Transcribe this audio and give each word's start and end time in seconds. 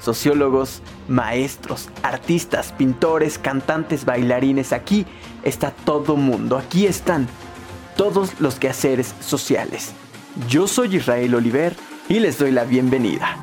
sociólogos, 0.00 0.82
maestros, 1.08 1.88
artistas, 2.02 2.72
pintores, 2.72 3.38
cantantes, 3.38 4.04
bailarines. 4.04 4.72
Aquí 4.72 5.06
está 5.42 5.70
todo 5.70 6.16
mundo. 6.16 6.58
Aquí 6.58 6.86
están 6.86 7.28
todos 7.96 8.40
los 8.40 8.56
quehaceres 8.56 9.14
sociales. 9.20 9.92
Yo 10.48 10.66
soy 10.66 10.96
Israel 10.96 11.34
Oliver 11.34 11.76
y 12.08 12.20
les 12.20 12.38
doy 12.38 12.50
la 12.50 12.64
bienvenida. 12.64 13.42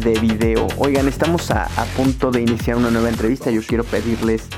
de 0.00 0.18
video. 0.18 0.66
Oigan, 0.78 1.08
estamos 1.08 1.50
a, 1.50 1.68
punto 1.96 2.30
de 2.30 2.40
iniciar 2.40 2.76
una 2.76 2.90
nueva 2.90 3.08
entrevista. 3.08 3.50
Yo 3.50 3.60
quiero 3.62 3.84
pedirles 3.84 4.48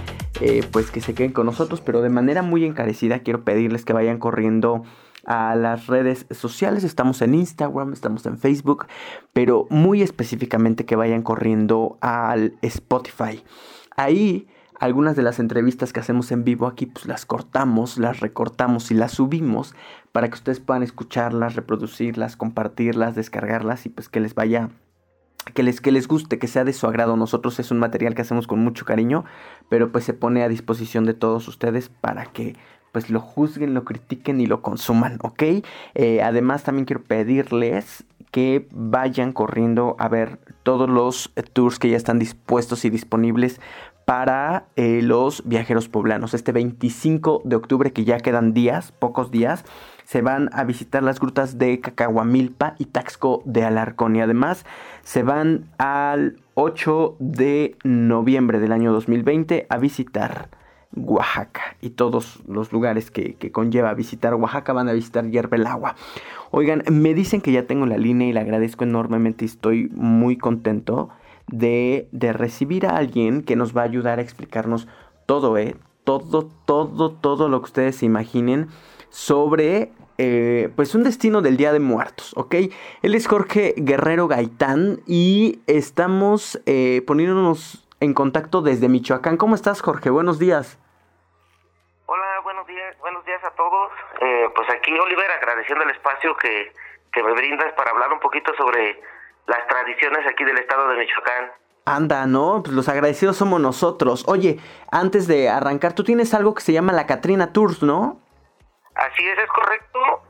eh, 0.45 0.67
pues 0.73 0.91
que 0.91 1.01
se 1.01 1.15
queden 1.15 1.31
con 1.31 1.47
nosotros, 1.47 1.81
pero 1.81 2.03
de 2.03 2.09
manera 2.09 2.43
muy 2.43 2.65
encarecida 2.65 3.21
quiero 3.21 3.45
pedirles 3.45 3.85
que 3.85 3.93
vayan 3.93 4.19
corriendo 4.19 4.83
a 5.25 5.55
las 5.55 5.87
redes 5.87 6.27
sociales. 6.33 6.83
Estamos 6.83 7.23
en 7.23 7.37
Instagram, 7.37 7.93
estamos 7.93 8.27
en 8.27 8.39
Facebook, 8.39 8.87
pero 9.33 9.69
muy 9.71 10.03
específicamente 10.03 10.85
que 10.85 10.97
vayan 10.97 11.23
corriendo 11.23 11.97
al 12.01 12.55
Spotify. 12.61 13.45
Ahí 13.97 14.49
algunas 14.81 15.15
de 15.15 15.23
las 15.23 15.39
entrevistas 15.39 15.93
que 15.93 16.01
hacemos 16.01 16.33
en 16.33 16.43
vivo 16.43 16.67
aquí, 16.67 16.87
pues 16.87 17.07
las 17.07 17.25
cortamos, 17.25 17.97
las 17.97 18.19
recortamos 18.19 18.91
y 18.91 18.95
las 18.95 19.13
subimos 19.13 19.77
para 20.11 20.29
que 20.29 20.35
ustedes 20.35 20.59
puedan 20.59 20.83
escucharlas, 20.83 21.55
reproducirlas, 21.55 22.37
compartirlas, 22.37 23.15
descargarlas 23.15 23.87
y 23.87 23.91
pues 23.91 24.09
que 24.09 24.19
les 24.19 24.35
vaya 24.35 24.71
que 25.55 25.63
les, 25.63 25.81
que 25.81 25.93
les 25.93 26.09
guste, 26.09 26.39
que 26.39 26.49
sea 26.49 26.65
de 26.65 26.73
su 26.73 26.87
agrado. 26.87 27.17
Nosotros 27.17 27.59
es 27.61 27.71
un 27.71 27.79
material 27.79 28.15
que 28.15 28.23
hacemos 28.23 28.47
con 28.47 28.61
mucho 28.61 28.85
cariño, 28.85 29.25
pero 29.69 29.91
pues 29.93 30.05
se 30.05 30.15
pone 30.15 30.43
a 30.43 30.49
disposición 30.49 31.05
de 31.05 31.15
todos 31.15 31.49
ustedes 31.49 31.89
para 31.89 32.27
que 32.27 32.57
pues 32.93 33.09
lo 33.09 33.21
juzguen, 33.21 33.75
lo 33.75 33.85
critiquen 33.85 34.41
y 34.41 34.47
lo 34.47 34.61
consuman, 34.61 35.19
¿ok? 35.23 35.43
Eh, 35.95 36.21
además 36.23 36.63
también 36.63 36.85
quiero 36.85 37.03
pedirles 37.03 38.05
que 38.31 38.67
vayan 38.71 39.33
corriendo 39.33 39.97
a 39.99 40.09
ver 40.09 40.39
todos 40.63 40.89
los 40.89 41.33
tours 41.53 41.79
que 41.79 41.91
ya 41.91 41.97
están 41.97 42.19
dispuestos 42.19 42.85
y 42.85 42.91
disponibles 42.91 43.61
para 44.05 44.67
eh, 44.77 45.01
los 45.03 45.47
viajeros 45.47 45.89
poblanos. 45.89 46.35
Este 46.35 46.53
25 46.53 47.43
de 47.45 47.57
octubre, 47.57 47.93
que 47.93 48.05
ya 48.05 48.19
quedan 48.19 48.53
días, 48.53 48.93
pocos 48.93 49.31
días, 49.31 49.65
se 50.05 50.23
van 50.23 50.51
a 50.53 50.65
visitar 50.65 51.03
las 51.03 51.21
grutas 51.21 51.59
de 51.59 51.81
Cacahuamilpa 51.81 52.75
y 52.79 52.87
Taxco 52.87 53.43
de 53.45 53.65
Alarcón. 53.65 54.17
Y 54.17 54.21
además 54.21 54.65
se 55.03 55.23
van 55.23 55.71
al 55.79 56.37
8 56.55 57.17
de 57.19 57.77
noviembre 57.85 58.61
del 58.61 58.73
año 58.73 58.93
2020 58.93 59.67
a 59.69 59.79
visitar 59.79 60.49
Oaxaca 60.95 61.77
y 61.81 61.91
todos 61.91 62.43
los 62.47 62.73
lugares 62.73 63.11
que, 63.11 63.37
conlleva 63.51 63.95
visitar 63.95 64.35
Oaxaca 64.35 64.73
van 64.73 64.89
a 64.89 64.93
visitar 64.93 65.25
Agua. 65.67 65.97
Oigan, 66.51 66.83
me 66.91 67.15
dicen 67.15 67.41
que 67.41 67.53
ya 67.53 67.67
tengo 67.67 67.87
la 67.87 67.97
línea 67.97 68.29
y 68.29 68.33
le 68.33 68.41
agradezco 68.41 68.85
enormemente 68.85 69.45
y 69.45 69.49
estoy 69.49 69.89
muy 69.95 70.37
contento 70.37 71.09
de, 71.49 72.09
de 72.13 72.33
recibir 72.33 72.87
a 72.87 72.97
alguien 72.97 73.43
que 73.43 73.57
nos 73.57 73.77
va 73.77 73.83
a 73.83 73.85
ayudar 73.85 74.19
a 74.19 74.23
explicarnos 74.23 74.87
todo, 75.27 75.57
¿eh? 75.57 75.77
Todo, 76.05 76.51
todo, 76.67 77.13
todo 77.13 77.49
lo 77.49 77.61
que 77.61 77.67
ustedes 77.67 77.97
se 77.97 78.07
imaginen 78.07 78.69
sobre 79.13 79.93
eh, 80.17 80.71
pues 80.75 80.95
un 80.95 81.05
destino 81.05 81.43
del 81.43 81.59
Día 81.59 81.73
de 81.73 81.81
Muertos, 81.81 82.33
¿ok? 82.35 82.55
Él 83.03 83.15
es 83.15 83.29
Jorge 83.29 83.75
Guerrero 83.77 84.27
Gaitán 84.27 85.01
y 85.07 85.61
estamos 85.67 86.61
eh, 86.65 87.03
poniéndonos 87.07 87.87
en 88.01 88.15
contacto 88.15 88.63
desde 88.63 88.89
Michoacán. 88.89 89.37
¿Cómo 89.37 89.55
estás, 89.55 89.83
Jorge? 89.83 90.09
Buenos 90.09 90.39
días. 90.39 90.79
Hola, 92.07 92.41
buenos 92.43 92.67
días, 92.67 92.97
buenos 93.01 93.25
días 93.27 93.45
a 93.45 93.51
todos. 93.51 93.93
Eh, 94.21 94.49
pues 94.57 94.69
aquí, 94.71 94.93
Oliver, 94.99 95.31
agradeciendo 95.31 95.85
el 95.85 95.91
espacio 95.91 96.35
que, 96.37 96.73
que 97.13 97.23
me 97.23 97.33
brindas 97.35 97.73
para 97.75 97.91
hablar 97.91 98.13
un 98.13 98.21
poquito 98.21 98.53
sobre 98.57 98.99
las 99.47 99.67
tradiciones 99.69 100.27
aquí 100.27 100.45
del 100.45 100.57
estado 100.57 100.89
de 100.89 100.97
Michoacán. 100.97 101.53
Anda, 101.85 102.27
¿no? 102.27 102.63
Pues 102.63 102.75
los 102.75 102.89
agradecidos 102.89 103.37
somos 103.37 103.61
nosotros. 103.61 104.25
Oye, 104.27 104.59
antes 104.91 105.27
de 105.27 105.51
arrancar, 105.51 105.93
tú 105.93 106.03
tienes 106.03 106.33
algo 106.33 106.55
que 106.55 106.63
se 106.63 106.73
llama 106.73 106.93
la 106.93 107.07
Catrina 107.07 107.53
Tours, 107.53 107.83
¿no? 107.83 108.23
Así 108.95 109.27
es, 109.27 109.39
es 109.39 109.49
correcto. 109.51 110.23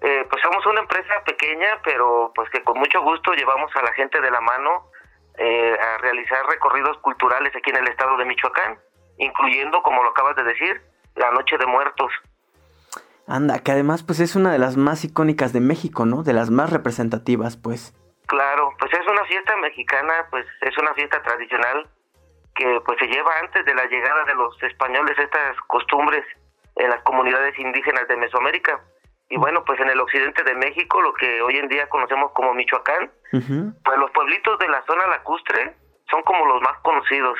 Eh, 0.00 0.26
pues 0.28 0.42
somos 0.42 0.64
una 0.66 0.80
empresa 0.80 1.22
pequeña, 1.24 1.80
pero 1.82 2.32
pues 2.34 2.50
que 2.50 2.62
con 2.62 2.78
mucho 2.78 3.00
gusto 3.02 3.32
llevamos 3.32 3.74
a 3.76 3.82
la 3.82 3.92
gente 3.94 4.20
de 4.20 4.30
la 4.30 4.40
mano 4.40 4.90
eh, 5.38 5.76
a 5.78 5.98
realizar 5.98 6.46
recorridos 6.46 6.98
culturales 6.98 7.54
aquí 7.56 7.70
en 7.70 7.76
el 7.76 7.88
estado 7.88 8.16
de 8.16 8.24
Michoacán, 8.24 8.78
incluyendo, 9.18 9.82
como 9.82 10.02
lo 10.02 10.10
acabas 10.10 10.36
de 10.36 10.44
decir, 10.44 10.80
la 11.14 11.30
Noche 11.30 11.56
de 11.58 11.66
Muertos. 11.66 12.12
Anda, 13.26 13.58
que 13.58 13.72
además 13.72 14.02
pues 14.02 14.20
es 14.20 14.36
una 14.36 14.52
de 14.52 14.58
las 14.58 14.76
más 14.76 15.04
icónicas 15.04 15.52
de 15.52 15.60
México, 15.60 16.06
¿no? 16.06 16.22
De 16.22 16.32
las 16.32 16.50
más 16.50 16.70
representativas, 16.70 17.56
pues. 17.56 17.92
Claro, 18.26 18.72
pues 18.78 18.92
es 18.92 19.06
una 19.06 19.24
fiesta 19.24 19.56
mexicana, 19.56 20.26
pues 20.30 20.46
es 20.60 20.76
una 20.78 20.94
fiesta 20.94 21.22
tradicional 21.22 21.88
que 22.54 22.80
pues 22.84 22.98
se 22.98 23.06
lleva 23.06 23.30
antes 23.40 23.64
de 23.64 23.74
la 23.74 23.84
llegada 23.86 24.24
de 24.24 24.34
los 24.34 24.62
españoles 24.62 25.18
estas 25.18 25.56
costumbres 25.66 26.24
en 26.76 26.90
las 26.90 27.02
comunidades 27.02 27.58
indígenas 27.58 28.06
de 28.08 28.16
Mesoamérica. 28.16 28.80
Y 29.28 29.36
bueno, 29.38 29.64
pues 29.64 29.80
en 29.80 29.90
el 29.90 30.00
occidente 30.00 30.44
de 30.44 30.54
México, 30.54 31.02
lo 31.02 31.12
que 31.14 31.42
hoy 31.42 31.56
en 31.56 31.68
día 31.68 31.88
conocemos 31.88 32.30
como 32.32 32.54
Michoacán, 32.54 33.10
pues 33.30 33.98
los 33.98 34.10
pueblitos 34.12 34.58
de 34.58 34.68
la 34.68 34.84
zona 34.86 35.06
lacustre 35.08 35.74
son 36.08 36.22
como 36.22 36.46
los 36.46 36.62
más 36.62 36.78
conocidos. 36.82 37.36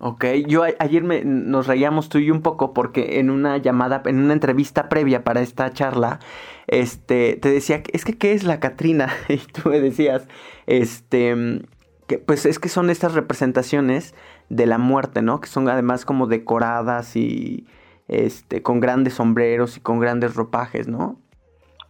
Ok, 0.00 0.24
yo 0.46 0.64
ayer 0.64 1.04
me, 1.04 1.24
nos 1.24 1.68
reíamos 1.68 2.08
tú 2.08 2.18
y 2.18 2.30
un 2.30 2.42
poco 2.42 2.74
porque 2.74 3.20
en 3.20 3.30
una 3.30 3.58
llamada, 3.58 4.02
en 4.06 4.18
una 4.18 4.32
entrevista 4.32 4.88
previa 4.88 5.22
para 5.22 5.40
esta 5.40 5.72
charla, 5.72 6.18
este, 6.66 7.36
te 7.36 7.50
decía, 7.50 7.82
es 7.92 8.04
que 8.04 8.18
¿qué 8.18 8.32
es 8.32 8.42
la 8.42 8.58
Catrina? 8.58 9.14
Y 9.28 9.38
tú 9.38 9.68
me 9.68 9.80
decías, 9.80 10.26
este, 10.66 11.62
que 12.08 12.18
pues 12.18 12.44
es 12.44 12.58
que 12.58 12.68
son 12.68 12.90
estas 12.90 13.14
representaciones 13.14 14.14
de 14.48 14.66
la 14.66 14.78
muerte, 14.78 15.22
¿no? 15.22 15.40
Que 15.40 15.48
son 15.48 15.68
además 15.68 16.04
como 16.04 16.26
decoradas 16.26 17.16
y 17.16 17.66
este 18.08 18.62
con 18.62 18.80
grandes 18.80 19.14
sombreros 19.14 19.76
y 19.76 19.80
con 19.80 19.98
grandes 19.98 20.34
ropajes, 20.34 20.88
¿no? 20.88 21.16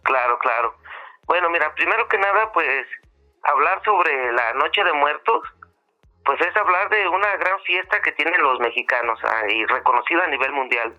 Claro, 0.03 0.37
claro. 0.39 0.75
Bueno, 1.27 1.49
mira, 1.49 1.73
primero 1.75 2.07
que 2.07 2.17
nada, 2.17 2.51
pues 2.53 2.85
hablar 3.43 3.81
sobre 3.83 4.31
la 4.33 4.53
Noche 4.53 4.83
de 4.83 4.93
Muertos, 4.93 5.41
pues 6.23 6.39
es 6.41 6.55
hablar 6.55 6.89
de 6.89 7.07
una 7.07 7.35
gran 7.37 7.59
fiesta 7.61 8.01
que 8.01 8.11
tienen 8.13 8.41
los 8.41 8.59
mexicanos 8.59 9.19
ah, 9.23 9.43
y 9.47 9.65
reconocida 9.65 10.23
a 10.23 10.27
nivel 10.27 10.51
mundial. 10.53 10.95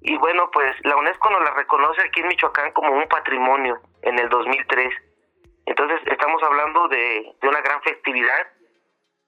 Y 0.00 0.16
bueno, 0.18 0.50
pues 0.52 0.72
la 0.84 0.96
UNESCO 0.96 1.30
nos 1.30 1.42
la 1.42 1.54
reconoce 1.54 2.02
aquí 2.02 2.20
en 2.20 2.28
Michoacán 2.28 2.72
como 2.72 2.92
un 2.92 3.08
patrimonio 3.08 3.80
en 4.02 4.18
el 4.18 4.28
2003. 4.28 4.92
Entonces 5.66 6.00
estamos 6.06 6.42
hablando 6.44 6.88
de, 6.88 7.34
de 7.40 7.48
una 7.48 7.60
gran 7.60 7.82
festividad 7.82 8.46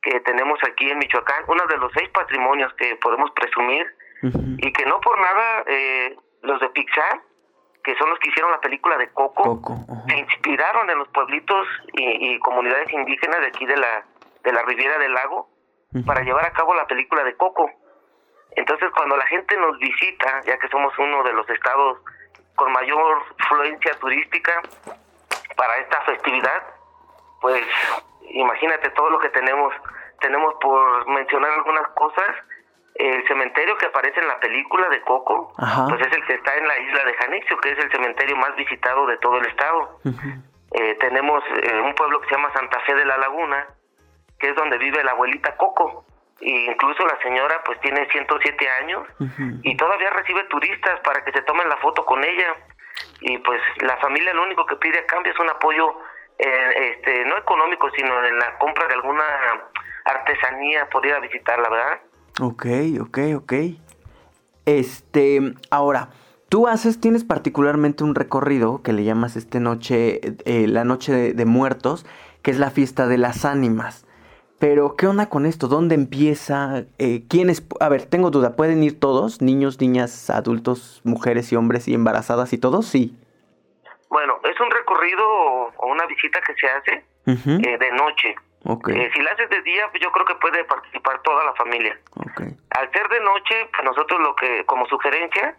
que 0.02 0.20
tenemos 0.20 0.58
aquí 0.66 0.90
en 0.90 0.98
Michoacán, 0.98 1.44
uno 1.48 1.66
de 1.66 1.76
los 1.76 1.92
seis 1.92 2.08
patrimonios 2.10 2.72
que 2.74 2.96
podemos 2.96 3.30
presumir 3.32 3.86
y 4.22 4.72
que 4.72 4.86
no 4.86 5.00
por 5.00 5.20
nada 5.20 5.64
eh, 5.66 6.16
los 6.42 6.60
de 6.60 6.68
Pixar, 6.70 7.20
que 7.84 7.96
son 7.96 8.10
los 8.10 8.18
que 8.18 8.30
hicieron 8.30 8.50
la 8.50 8.60
película 8.60 8.96
de 8.96 9.08
Coco, 9.10 9.60
se 10.08 10.18
inspiraron 10.18 10.90
en 10.90 10.98
los 10.98 11.08
pueblitos 11.08 11.66
y, 11.92 12.38
comunidades 12.40 12.92
indígenas 12.92 13.40
de 13.40 13.46
aquí 13.46 13.66
de 13.66 13.76
la, 13.76 14.04
de 14.42 14.52
la 14.52 14.62
Riviera 14.62 14.98
del 14.98 15.14
Lago 15.14 15.48
para 16.04 16.22
llevar 16.22 16.44
a 16.44 16.52
cabo 16.52 16.74
la 16.74 16.86
película 16.86 17.24
de 17.24 17.36
Coco. 17.36 17.70
Entonces 18.56 18.90
cuando 18.94 19.16
la 19.16 19.26
gente 19.26 19.56
nos 19.56 19.78
visita, 19.78 20.42
ya 20.46 20.58
que 20.58 20.68
somos 20.68 20.92
uno 20.98 21.22
de 21.22 21.32
los 21.32 21.48
estados 21.48 21.98
con 22.56 22.72
mayor 22.72 23.22
fluencia 23.48 23.92
turística 24.00 24.60
para 25.56 25.76
esta 25.78 26.00
festividad, 26.02 26.62
pues 27.40 27.64
imagínate 28.30 28.90
todo 28.90 29.10
lo 29.10 29.18
que 29.18 29.28
tenemos. 29.30 29.72
Tenemos 30.20 30.54
por 30.60 31.08
mencionar 31.08 31.52
algunas 31.52 31.88
cosas, 31.88 32.36
el 32.94 33.26
cementerio 33.28 33.76
que 33.76 33.86
aparece 33.86 34.20
en 34.20 34.26
la 34.26 34.40
película 34.40 34.88
de 34.88 35.00
Coco, 35.02 35.52
pues 35.88 36.00
es 36.00 36.12
el 36.12 36.24
que 36.26 36.34
está 36.34 36.56
en 36.56 36.66
la 36.66 36.78
isla 36.78 37.04
de 37.04 37.14
Janitzio, 37.14 37.56
que 37.58 37.70
es 37.70 37.78
el 37.78 37.90
cementerio 37.92 38.36
más 38.36 38.54
visitado 38.56 39.06
de 39.06 39.16
todo 39.18 39.38
el 39.38 39.46
estado. 39.46 40.00
Eh, 40.72 40.96
tenemos 41.00 41.42
eh, 41.62 41.80
un 41.80 41.94
pueblo 41.94 42.20
que 42.20 42.28
se 42.28 42.34
llama 42.34 42.52
Santa 42.52 42.80
Fe 42.80 42.94
de 42.94 43.04
la 43.04 43.16
Laguna, 43.18 43.68
que 44.38 44.50
es 44.50 44.56
donde 44.56 44.78
vive 44.78 45.02
la 45.04 45.12
abuelita 45.12 45.56
Coco. 45.56 46.04
E 46.40 46.50
incluso 46.70 47.04
la 47.06 47.18
señora 47.20 47.62
pues 47.64 47.80
tiene 47.80 48.06
107 48.10 48.68
años 48.82 49.08
y 49.62 49.76
todavía 49.76 50.10
recibe 50.10 50.44
turistas 50.44 51.00
para 51.00 51.24
que 51.24 51.32
se 51.32 51.42
tomen 51.42 51.68
la 51.68 51.76
foto 51.78 52.04
con 52.04 52.22
ella. 52.22 52.54
y 53.20 53.38
pues 53.38 53.60
la 53.80 53.96
familia 53.98 54.34
lo 54.34 54.42
único 54.42 54.64
que 54.66 54.76
pide 54.76 55.00
a 55.00 55.06
cambio 55.06 55.32
es 55.32 55.38
un 55.38 55.50
apoyo 55.50 55.96
eh, 56.38 56.92
este 56.92 57.24
no 57.24 57.36
económico 57.36 57.90
sino 57.96 58.24
en 58.24 58.38
la 58.38 58.56
compra 58.58 58.86
de 58.86 58.94
alguna 58.94 59.24
artesanía 60.04 60.88
por 60.90 61.02
visitarla 61.20 61.68
verdad 61.68 62.00
Ok, 62.40 62.66
ok, 63.00 63.18
ok. 63.36 63.52
Este, 64.64 65.54
ahora, 65.70 66.10
tú 66.48 66.68
haces, 66.68 67.00
tienes 67.00 67.24
particularmente 67.24 68.04
un 68.04 68.14
recorrido 68.14 68.80
que 68.82 68.92
le 68.92 69.02
llamas 69.02 69.34
esta 69.34 69.58
noche, 69.58 70.20
eh, 70.44 70.68
la 70.68 70.84
noche 70.84 71.34
de, 71.34 71.44
muertos, 71.44 72.06
que 72.42 72.52
es 72.52 72.58
la 72.60 72.70
fiesta 72.70 73.08
de 73.08 73.18
las 73.18 73.44
ánimas. 73.44 74.06
Pero, 74.60 74.94
¿qué 74.94 75.08
onda 75.08 75.28
con 75.28 75.46
esto? 75.46 75.66
¿Dónde 75.66 75.96
empieza? 75.96 76.84
Eh, 76.98 77.24
¿Quiénes? 77.28 77.64
A 77.80 77.88
ver, 77.88 78.06
tengo 78.06 78.30
duda. 78.30 78.54
¿Pueden 78.54 78.84
ir 78.84 79.00
todos? 79.00 79.42
¿Niños, 79.42 79.80
niñas, 79.80 80.30
adultos, 80.30 81.00
mujeres 81.02 81.50
y 81.50 81.56
hombres 81.56 81.88
y 81.88 81.94
embarazadas 81.94 82.52
y 82.52 82.58
todos? 82.58 82.86
Sí. 82.86 83.16
Recorrido 84.88 85.26
o 85.76 85.86
una 85.86 86.06
visita 86.06 86.40
que 86.40 86.54
se 86.54 86.66
hace 86.66 87.04
eh, 87.26 87.78
de 87.78 87.92
noche. 87.92 88.34
Eh, 88.88 89.10
si 89.14 89.20
la 89.20 89.32
haces 89.32 89.50
de 89.50 89.60
día, 89.62 89.86
pues 89.90 90.02
yo 90.02 90.10
creo 90.10 90.24
que 90.24 90.34
puede 90.36 90.64
participar 90.64 91.20
toda 91.22 91.44
la 91.44 91.54
familia. 91.54 91.98
Al 92.70 92.90
ser 92.92 93.08
de 93.08 93.20
noche, 93.20 93.68
pues 93.70 93.84
nosotros 93.84 94.20
lo 94.20 94.34
que, 94.34 94.64
como 94.64 94.86
sugerencia, 94.86 95.56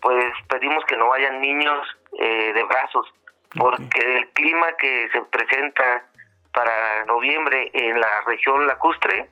pues 0.00 0.32
pedimos 0.48 0.84
que 0.84 0.96
no 0.96 1.08
vayan 1.08 1.40
niños 1.40 1.86
eh, 2.18 2.52
de 2.52 2.62
brazos, 2.64 3.12
porque 3.56 4.18
el 4.18 4.28
clima 4.30 4.66
que 4.78 5.08
se 5.12 5.20
presenta 5.22 6.06
para 6.52 7.04
noviembre 7.06 7.70
en 7.72 8.00
la 8.00 8.20
región 8.26 8.66
lacustre 8.68 9.30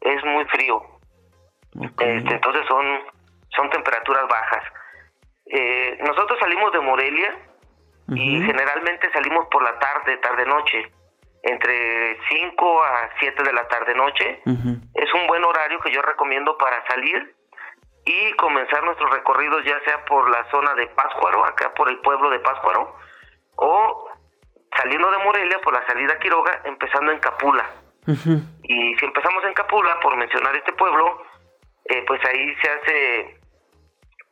es 0.00 0.24
muy 0.24 0.44
frío. 0.46 0.82
Este, 1.80 2.12
entonces 2.16 2.64
son, 2.68 2.86
son 3.56 3.70
temperaturas 3.70 4.28
bajas. 4.28 4.64
Eh, 5.46 5.98
nosotros 6.00 6.38
salimos 6.38 6.72
de 6.72 6.80
Morelia 6.80 7.36
y 8.08 8.42
generalmente 8.42 9.10
salimos 9.12 9.46
por 9.50 9.62
la 9.62 9.78
tarde, 9.78 10.16
tarde-noche 10.18 10.90
entre 11.42 12.18
5 12.28 12.84
a 12.84 13.10
7 13.18 13.42
de 13.42 13.52
la 13.52 13.66
tarde 13.68 13.94
noche. 13.94 14.40
Es 14.94 15.14
un 15.14 15.26
buen 15.26 15.44
horario 15.44 15.80
que 15.80 15.90
yo 15.90 16.00
recomiendo 16.02 16.56
para 16.56 16.86
salir 16.86 17.34
y 18.04 18.32
comenzar 18.34 18.82
nuestros 18.84 19.10
recorridos 19.10 19.64
ya 19.64 19.78
sea 19.84 20.04
por 20.04 20.28
la 20.30 20.48
zona 20.50 20.74
de 20.74 20.86
Páscuaro, 20.88 21.44
acá 21.44 21.72
por 21.74 21.88
el 21.88 21.98
pueblo 21.98 22.30
de 22.30 22.40
Páscuaro, 22.40 22.96
o 23.56 24.08
saliendo 24.76 25.10
de 25.10 25.18
Morelia 25.18 25.60
por 25.62 25.72
la 25.72 25.86
salida 25.86 26.14
a 26.14 26.18
Quiroga, 26.18 26.62
empezando 26.64 27.12
en 27.12 27.18
Capula. 27.18 27.68
Y 28.62 28.96
si 28.96 29.04
empezamos 29.04 29.44
en 29.44 29.54
Capula, 29.54 30.00
por 30.00 30.16
mencionar 30.16 30.56
este 30.56 30.72
pueblo, 30.72 31.22
eh, 31.84 32.04
pues 32.06 32.20
ahí 32.24 32.54
se 32.56 32.70
hace, 32.70 33.40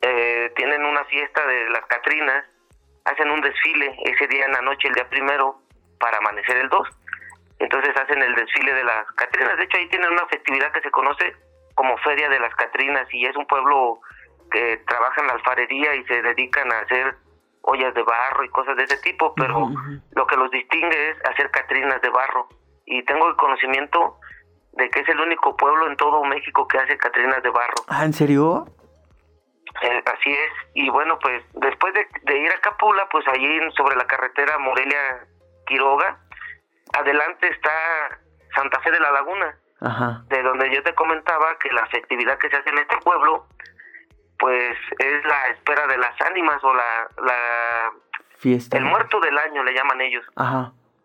eh, 0.03 0.53
tienen 0.57 0.85
una 0.85 1.05
fiesta 1.05 1.47
de 1.47 1.71
las 1.71 1.85
Catrinas, 1.87 2.45
hacen 3.05 3.31
un 3.31 3.41
desfile 3.41 3.97
ese 4.05 4.27
día 4.29 4.45
en 4.45 4.53
la 4.53 4.63
noche, 4.63 4.89
el 4.89 4.95
día 4.95 5.09
primero, 5.09 5.61
para 5.99 6.19
amanecer 6.19 6.57
el 6.57 6.69
2 6.69 6.89
entonces 7.61 7.95
hacen 7.95 8.21
el 8.23 8.35
desfile 8.35 8.73
de 8.73 8.85
las 8.85 9.07
Catrinas. 9.13 9.57
De 9.59 9.65
hecho, 9.65 9.77
ahí 9.77 9.87
tienen 9.89 10.11
una 10.11 10.27
festividad 10.27 10.73
que 10.73 10.81
se 10.81 10.91
conoce 10.91 11.37
como 11.75 11.97
Feria 11.99 12.29
de 12.31 12.41
las 12.41 12.55
Catrinas 12.55 13.07
y 13.13 13.27
es 13.27 13.37
un 13.37 13.47
pueblo 13.47 14.01
que 14.51 14.79
trabaja 14.89 15.21
en 15.21 15.27
la 15.29 15.35
alfarería 15.35 15.95
y 15.95 16.05
se 16.05 16.23
dedican 16.23 16.73
a 16.73 16.81
hacer 16.81 17.17
ollas 17.63 17.95
de 17.95 18.03
barro 18.03 18.45
y 18.45 18.49
cosas 18.49 18.77
de 18.77 18.85
ese 18.85 18.97
tipo, 19.03 19.35
pero 19.35 19.71
lo 20.13 20.27
que 20.27 20.37
los 20.37 20.51
distingue 20.51 21.11
es 21.11 21.19
hacer 21.27 21.51
Catrinas 21.51 22.01
de 22.01 22.09
barro. 22.09 22.49
Y 22.87 23.05
tengo 23.05 23.29
el 23.29 23.37
conocimiento 23.37 24.19
de 24.73 24.89
que 24.89 25.01
es 25.01 25.09
el 25.11 25.21
único 25.21 25.55
pueblo 25.55 25.87
en 25.87 25.97
todo 25.97 26.25
México 26.25 26.67
que 26.67 26.79
hace 26.79 26.97
Catrinas 26.97 27.43
de 27.43 27.51
barro. 27.51 27.85
Ah, 27.89 28.07
¿en 28.07 28.15
serio? 28.15 28.65
Eh, 29.83 30.03
así 30.05 30.31
es. 30.31 30.53
Y 30.75 30.91
bueno, 30.91 31.19
pues 31.19 31.43
después 31.55 31.95
de, 31.95 32.07
de 32.23 32.39
ir 32.39 32.53
a 32.53 32.61
Capula, 32.61 33.09
pues 33.09 33.27
allí 33.29 33.59
sobre 33.77 33.97
la 33.97 34.07
carretera 34.07 34.59
Morelia-Quiroga, 34.59 36.19
adelante 36.99 37.49
está 37.49 37.73
Santa 38.55 38.81
Fe 38.81 38.91
de 38.91 39.01
la 39.01 39.11
Laguna, 39.13 39.57
de 40.29 40.43
donde 40.43 40.71
yo 40.75 40.83
te 40.83 40.95
comentaba 40.95 41.57
que 41.59 41.71
la 41.73 41.87
festividad 41.87 42.37
que 42.39 42.51
se 42.51 42.57
hace 42.57 42.69
en 42.69 42.79
este 42.79 42.97
pueblo, 42.99 43.47
pues 44.39 44.77
es 44.99 45.25
la 45.25 45.49
espera 45.49 45.87
de 45.87 45.97
las 45.99 46.21
ánimas 46.23 46.63
o 46.65 46.75
la, 46.75 47.09
la 47.23 47.93
fiesta. 48.39 48.77
El 48.77 48.85
muerto 48.85 49.21
del 49.21 49.39
año 49.39 49.63
le 49.63 49.73
llaman 49.73 50.01
ellos. 50.01 50.27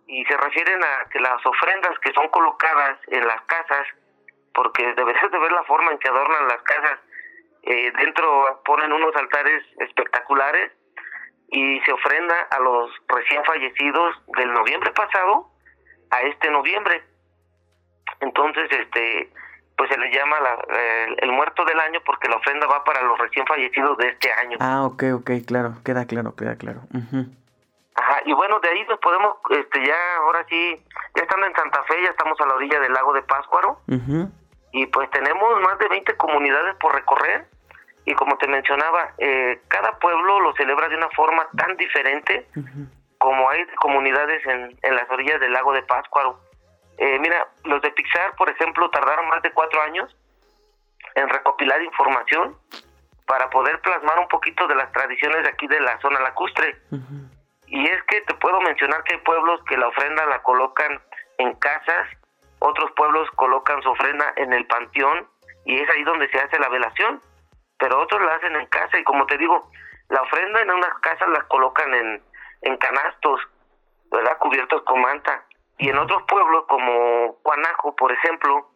Y 0.07 0.25
se 0.25 0.37
refieren 0.37 0.83
a 0.83 1.09
que 1.09 1.19
las 1.19 1.45
ofrendas 1.45 1.97
que 1.99 2.11
son 2.13 2.27
colocadas 2.29 2.97
en 3.07 3.25
las 3.27 3.41
casas, 3.41 3.87
porque 4.53 4.93
deberías 4.93 5.31
de 5.31 5.39
ver 5.39 5.51
la 5.51 5.63
forma 5.63 5.91
en 5.91 5.99
que 5.99 6.09
adornan 6.09 6.47
las 6.47 6.61
casas, 6.63 6.99
eh, 7.65 7.91
dentro 7.97 8.61
ponen 8.63 8.93
unos 8.93 9.15
altares 9.15 9.63
espectaculares 9.79 10.71
y 11.49 11.79
se 11.81 11.91
ofrenda 11.91 12.35
a 12.51 12.59
los 12.59 12.91
recién 13.07 13.43
fallecidos 13.43 14.15
del 14.37 14.53
noviembre 14.53 14.91
pasado 14.91 15.49
a 16.11 16.21
este 16.21 16.49
noviembre. 16.51 17.03
Entonces, 18.19 18.69
este, 18.71 19.31
pues 19.77 19.89
se 19.89 19.97
le 19.97 20.11
llama 20.11 20.37
el, 21.17 21.31
muerto 21.31 21.65
del 21.65 21.79
año 21.79 21.99
porque 22.05 22.29
la 22.29 22.37
ofrenda 22.37 22.67
va 22.67 22.83
para 22.83 23.01
los 23.01 23.17
recién 23.17 23.45
fallecidos 23.45 23.97
de 23.97 24.09
este 24.09 24.31
año. 24.31 24.57
Ah, 24.61 24.83
ok, 24.83 25.03
ok, 25.15 25.31
claro, 25.47 25.73
queda 25.83 26.05
claro, 26.05 26.35
queda 26.35 26.55
claro. 26.57 26.81
Ajá, 27.95 28.21
y 28.25 28.33
bueno, 28.33 28.59
de 28.59 28.69
ahí 28.69 28.85
nos 28.87 28.99
podemos, 28.99 29.37
este, 29.49 29.85
ya, 29.85 30.17
ahora 30.17 30.45
sí, 30.49 30.83
ya 31.15 31.23
estando 31.23 31.47
en 31.47 31.55
Santa 31.55 31.83
Fe, 31.83 32.01
ya 32.03 32.09
estamos 32.09 32.39
a 32.41 32.45
la 32.45 32.55
orilla 32.55 32.79
del 32.79 32.93
lago 32.93 33.13
de 33.13 33.23
Páscuaro, 33.23 33.79
y 34.71 34.85
pues 34.87 35.09
tenemos 35.11 35.61
más 35.61 35.79
de 35.79 35.87
20 35.87 36.17
comunidades 36.17 36.75
por 36.75 36.93
recorrer, 36.93 37.47
y 38.05 38.13
como 38.13 38.37
te 38.37 38.47
mencionaba, 38.47 39.13
eh, 39.17 39.61
cada 39.67 39.97
pueblo 39.99 40.39
lo 40.39 40.53
celebra 40.53 40.87
de 40.87 40.95
una 40.95 41.09
forma 41.09 41.47
tan 41.57 41.75
diferente, 41.75 42.47
como 43.17 43.49
hay 43.49 43.65
comunidades 43.77 44.45
en, 44.45 44.77
en 44.81 44.95
las 44.95 45.09
orillas 45.09 45.39
del 45.39 45.53
lago 45.53 45.73
de 45.73 45.81
Pátzcuaro. 45.83 46.39
Eh, 46.97 47.17
mira, 47.19 47.47
los 47.63 47.81
de 47.81 47.91
Pixar, 47.91 48.35
por 48.35 48.49
ejemplo, 48.49 48.89
tardaron 48.89 49.27
más 49.27 49.41
de 49.41 49.51
cuatro 49.51 49.81
años 49.81 50.15
en 51.15 51.29
recopilar 51.29 51.81
información 51.81 52.55
para 53.25 53.49
poder 53.49 53.81
plasmar 53.81 54.19
un 54.19 54.27
poquito 54.27 54.67
de 54.67 54.75
las 54.75 54.91
tradiciones 54.91 55.43
de 55.43 55.49
aquí 55.49 55.67
de 55.67 55.79
la 55.79 55.99
zona 55.99 56.19
lacustre. 56.19 56.77
Y 57.67 57.87
es 57.87 58.03
que 58.03 58.21
te 58.21 58.35
puedo 58.35 58.61
mencionar 58.61 59.03
que 59.03 59.15
hay 59.15 59.21
pueblos 59.21 59.59
que 59.67 59.77
la 59.77 59.87
ofrenda 59.87 60.25
la 60.27 60.43
colocan 60.43 61.01
en 61.39 61.53
casas, 61.55 62.07
otros 62.59 62.91
pueblos 62.91 63.29
colocan 63.31 63.81
su 63.81 63.89
ofrenda 63.89 64.31
en 64.35 64.53
el 64.53 64.65
panteón 64.67 65.27
y 65.65 65.79
es 65.79 65.89
ahí 65.89 66.03
donde 66.03 66.29
se 66.29 66.37
hace 66.37 66.59
la 66.59 66.69
velación, 66.69 67.21
pero 67.85 68.01
otros 68.01 68.19
la 68.19 68.33
hacen 68.33 68.55
en 68.55 68.65
casa 68.65 68.97
y 68.97 69.03
como 69.03 69.27
te 69.27 69.37
digo, 69.37 69.69
la 70.09 70.19
ofrenda 70.23 70.59
en 70.59 70.71
unas 70.71 70.97
casas 71.01 71.29
la 71.29 71.43
colocan 71.43 71.93
en, 71.93 72.23
en 72.63 72.77
canastos, 72.77 73.39
¿verdad? 74.09 74.39
Cubiertos 74.39 74.81
con 74.85 75.01
manta. 75.01 75.45
Y 75.77 75.89
en 75.89 75.99
otros 75.99 76.23
pueblos 76.23 76.65
como 76.67 77.35
Cuanajo, 77.43 77.95
por 77.95 78.11
ejemplo, 78.11 78.71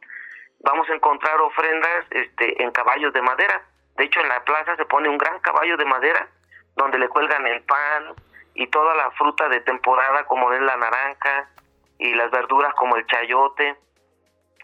vamos 0.60 0.88
a 0.91 0.93
encontrar 0.93 1.41
ofrendas 1.41 2.05
este, 2.12 2.62
en 2.62 2.69
caballos 2.69 3.12
de 3.12 3.24
madera. 3.24 3.63
De 3.95 4.03
hecho, 4.03 4.19
en 4.22 4.29
la 4.29 4.43
plaza 4.43 4.75
se 4.75 4.86
pone 4.86 5.10
un 5.10 5.17
gran 5.17 5.39
caballo 5.39 5.75
de 5.75 5.86
madera 5.86 6.27
donde 6.75 7.00
le 7.00 7.10
cuelgan 7.10 7.48
el 7.48 7.63
pan 7.63 8.13
y 8.53 8.67
toda 8.67 8.93
la 8.93 9.10
fruta 9.17 9.50
de 9.50 9.62
temporada 9.62 10.24
como 10.25 10.53
es 10.53 10.62
la 10.62 10.77
naranja 10.77 11.50
y 11.98 12.13
las 12.13 12.29
verduras 12.29 12.75
como 12.75 12.95
el 12.95 13.07
chayote 13.07 13.75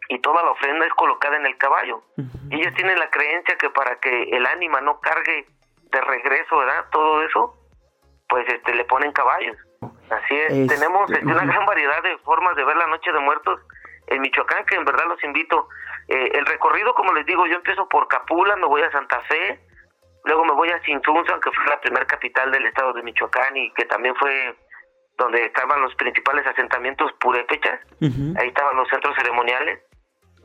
y 0.09 0.19
toda 0.19 0.43
la 0.43 0.51
ofrenda 0.51 0.85
es 0.85 0.93
colocada 0.93 1.37
en 1.37 1.45
el 1.45 1.57
caballo. 1.57 2.03
Y 2.49 2.61
ellos 2.61 2.73
tienen 2.75 2.99
la 2.99 3.09
creencia 3.09 3.57
que 3.57 3.69
para 3.69 3.99
que 3.99 4.23
el 4.23 4.45
ánima 4.45 4.81
no 4.81 4.99
cargue 4.99 5.47
de 5.91 6.01
regreso, 6.01 6.57
¿verdad? 6.57 6.85
Todo 6.91 7.23
eso, 7.23 7.55
pues 8.27 8.47
este 8.47 8.73
le 8.75 8.85
ponen 8.85 9.11
caballos. 9.11 9.57
Así 10.09 10.35
es, 10.35 10.67
tenemos 10.67 11.09
este, 11.09 11.25
una 11.25 11.45
gran 11.45 11.65
variedad 11.65 12.01
de 12.03 12.17
formas 12.19 12.55
de 12.55 12.63
ver 12.63 12.75
la 12.77 12.87
Noche 12.87 13.11
de 13.11 13.19
Muertos 13.19 13.59
en 14.07 14.21
Michoacán, 14.21 14.65
que 14.65 14.75
en 14.75 14.85
verdad 14.85 15.05
los 15.07 15.23
invito. 15.23 15.67
Eh, 16.07 16.31
el 16.33 16.45
recorrido, 16.45 16.93
como 16.93 17.13
les 17.13 17.25
digo, 17.25 17.47
yo 17.47 17.55
empiezo 17.55 17.87
por 17.89 18.07
Capula, 18.07 18.55
me 18.55 18.67
voy 18.67 18.83
a 18.83 18.91
Santa 18.91 19.19
Fe, 19.21 19.59
luego 20.25 20.45
me 20.45 20.53
voy 20.53 20.69
a 20.69 20.79
Cintunza, 20.83 21.39
que 21.39 21.51
fue 21.51 21.65
la 21.65 21.81
primera 21.81 22.05
capital 22.05 22.51
del 22.51 22.67
estado 22.67 22.93
de 22.93 23.01
Michoacán 23.01 23.57
y 23.57 23.71
que 23.73 23.85
también 23.85 24.15
fue 24.15 24.55
donde 25.17 25.45
estaban 25.45 25.81
los 25.81 25.95
principales 25.95 26.45
asentamientos 26.45 27.11
purépechas, 27.13 27.79
ahí 28.01 28.47
estaban 28.47 28.75
los 28.75 28.87
centros 28.89 29.15
ceremoniales, 29.15 29.81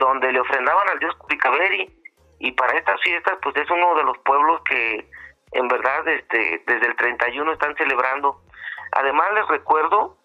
donde 0.01 0.33
le 0.33 0.41
ofrendaban 0.41 0.89
al 0.89 0.99
dios 0.99 1.15
Cupicaberi, 1.17 2.01
y 2.41 2.53
para 2.53 2.77
estas 2.77 3.01
fiestas, 3.03 3.39
pues 3.43 3.55
es 3.57 3.71
uno 3.71 3.95
de 3.95 4.03
los 4.03 4.19
pueblos 4.19 4.63
que 4.65 5.07
en 5.53 5.69
verdad 5.69 6.09
este 6.09 6.63
desde 6.67 6.87
el 6.87 6.97
31 6.97 7.53
están 7.53 7.77
celebrando. 7.77 8.41
Además 8.93 9.27
les 9.35 9.47
recuerdo 9.47 10.17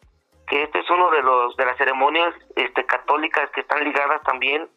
que 0.48 0.64
este 0.64 0.80
es 0.80 0.90
uno 0.90 1.12
de 1.12 1.22
los 1.22 1.58
de 1.58 1.66
las 1.66 1.78
ceremonias 1.78 2.34
este 2.56 2.86
católicas 2.86 3.50
que 3.52 3.62
están 3.62 3.84
ligadas 3.84 4.24
también 4.24 4.70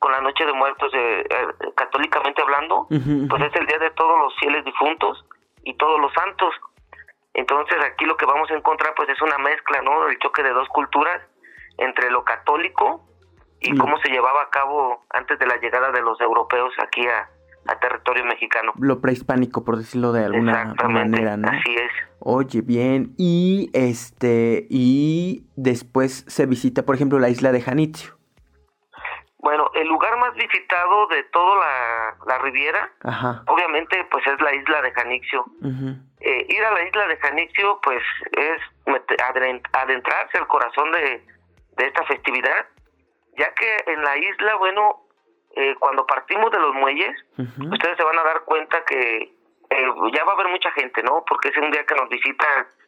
con 0.00 0.10
la 0.10 0.20
Noche 0.20 0.44
de 0.44 0.52
Muertos 0.52 0.92
eh, 0.94 1.24
eh, 1.30 1.46
católicamente 1.76 2.42
hablando, 2.42 2.86
pues 2.88 3.42
es 3.42 3.54
el 3.54 3.66
día 3.66 3.78
de 3.78 3.90
todos 3.90 4.18
los 4.18 4.34
fieles 4.40 4.64
difuntos 4.64 5.24
y 5.62 5.74
todos 5.74 6.00
los 6.00 6.12
santos. 6.12 6.54
Entonces 7.34 7.76
aquí 7.84 8.04
lo 8.04 8.16
que 8.16 8.26
vamos 8.26 8.50
a 8.50 8.54
encontrar 8.54 8.94
pues 8.96 9.08
es 9.10 9.22
una 9.22 9.38
mezcla, 9.38 9.80
¿no? 9.82 10.08
El 10.08 10.18
choque 10.18 10.42
de 10.42 10.50
dos 10.50 10.68
culturas 10.70 11.20
entre 11.78 12.10
lo 12.10 12.24
católico 12.24 13.06
y 13.60 13.76
cómo 13.76 13.98
se 13.98 14.10
llevaba 14.10 14.42
a 14.42 14.50
cabo 14.50 15.04
antes 15.10 15.38
de 15.38 15.46
la 15.46 15.56
llegada 15.56 15.90
de 15.92 16.00
los 16.02 16.20
europeos 16.20 16.72
aquí 16.82 17.06
a, 17.06 17.28
a 17.66 17.78
territorio 17.78 18.24
mexicano. 18.24 18.72
Lo 18.78 19.00
prehispánico, 19.00 19.64
por 19.64 19.76
decirlo 19.76 20.12
de 20.12 20.24
alguna 20.24 20.74
manera, 20.88 21.36
¿no? 21.36 21.48
Así 21.48 21.74
es. 21.74 21.92
Oye, 22.20 22.62
bien. 22.62 23.14
Y 23.16 23.70
este, 23.74 24.66
y 24.70 25.44
después 25.56 26.24
se 26.28 26.46
visita, 26.46 26.84
por 26.84 26.94
ejemplo, 26.94 27.18
la 27.18 27.28
isla 27.28 27.52
de 27.52 27.60
Janitzio. 27.60 28.18
Bueno, 29.42 29.70
el 29.74 29.88
lugar 29.88 30.18
más 30.18 30.34
visitado 30.34 31.06
de 31.06 31.22
toda 31.32 31.56
la, 31.56 32.16
la 32.26 32.38
Riviera, 32.40 32.92
obviamente, 33.46 34.06
pues 34.10 34.26
es 34.26 34.38
la 34.38 34.54
isla 34.54 34.82
de 34.82 34.92
Janixio. 34.92 35.46
Eh, 36.20 36.46
ir 36.46 36.62
a 36.62 36.70
la 36.72 36.86
isla 36.86 37.06
de 37.06 37.16
Janixio, 37.16 37.80
pues 37.82 38.02
es 38.32 38.60
adentrarse 39.72 40.36
al 40.36 40.46
corazón 40.46 40.92
de, 40.92 41.24
de 41.78 41.86
esta 41.86 42.04
festividad, 42.04 42.66
ya 43.40 43.54
que 43.54 43.92
en 43.92 44.02
la 44.02 44.16
isla, 44.18 44.56
bueno, 44.56 45.06
eh, 45.56 45.74
cuando 45.80 46.06
partimos 46.06 46.50
de 46.50 46.58
los 46.58 46.74
muelles, 46.74 47.16
ustedes 47.38 47.96
se 47.96 48.04
van 48.04 48.18
a 48.18 48.22
dar 48.22 48.42
cuenta 48.44 48.84
que 48.84 49.34
eh, 49.70 49.86
ya 50.14 50.24
va 50.24 50.32
a 50.32 50.34
haber 50.34 50.48
mucha 50.48 50.70
gente, 50.72 51.02
¿no? 51.02 51.24
Porque 51.26 51.48
es 51.48 51.56
un 51.56 51.70
día 51.70 51.84
que 51.86 51.94
nos 51.94 52.08
visita, 52.10 52.44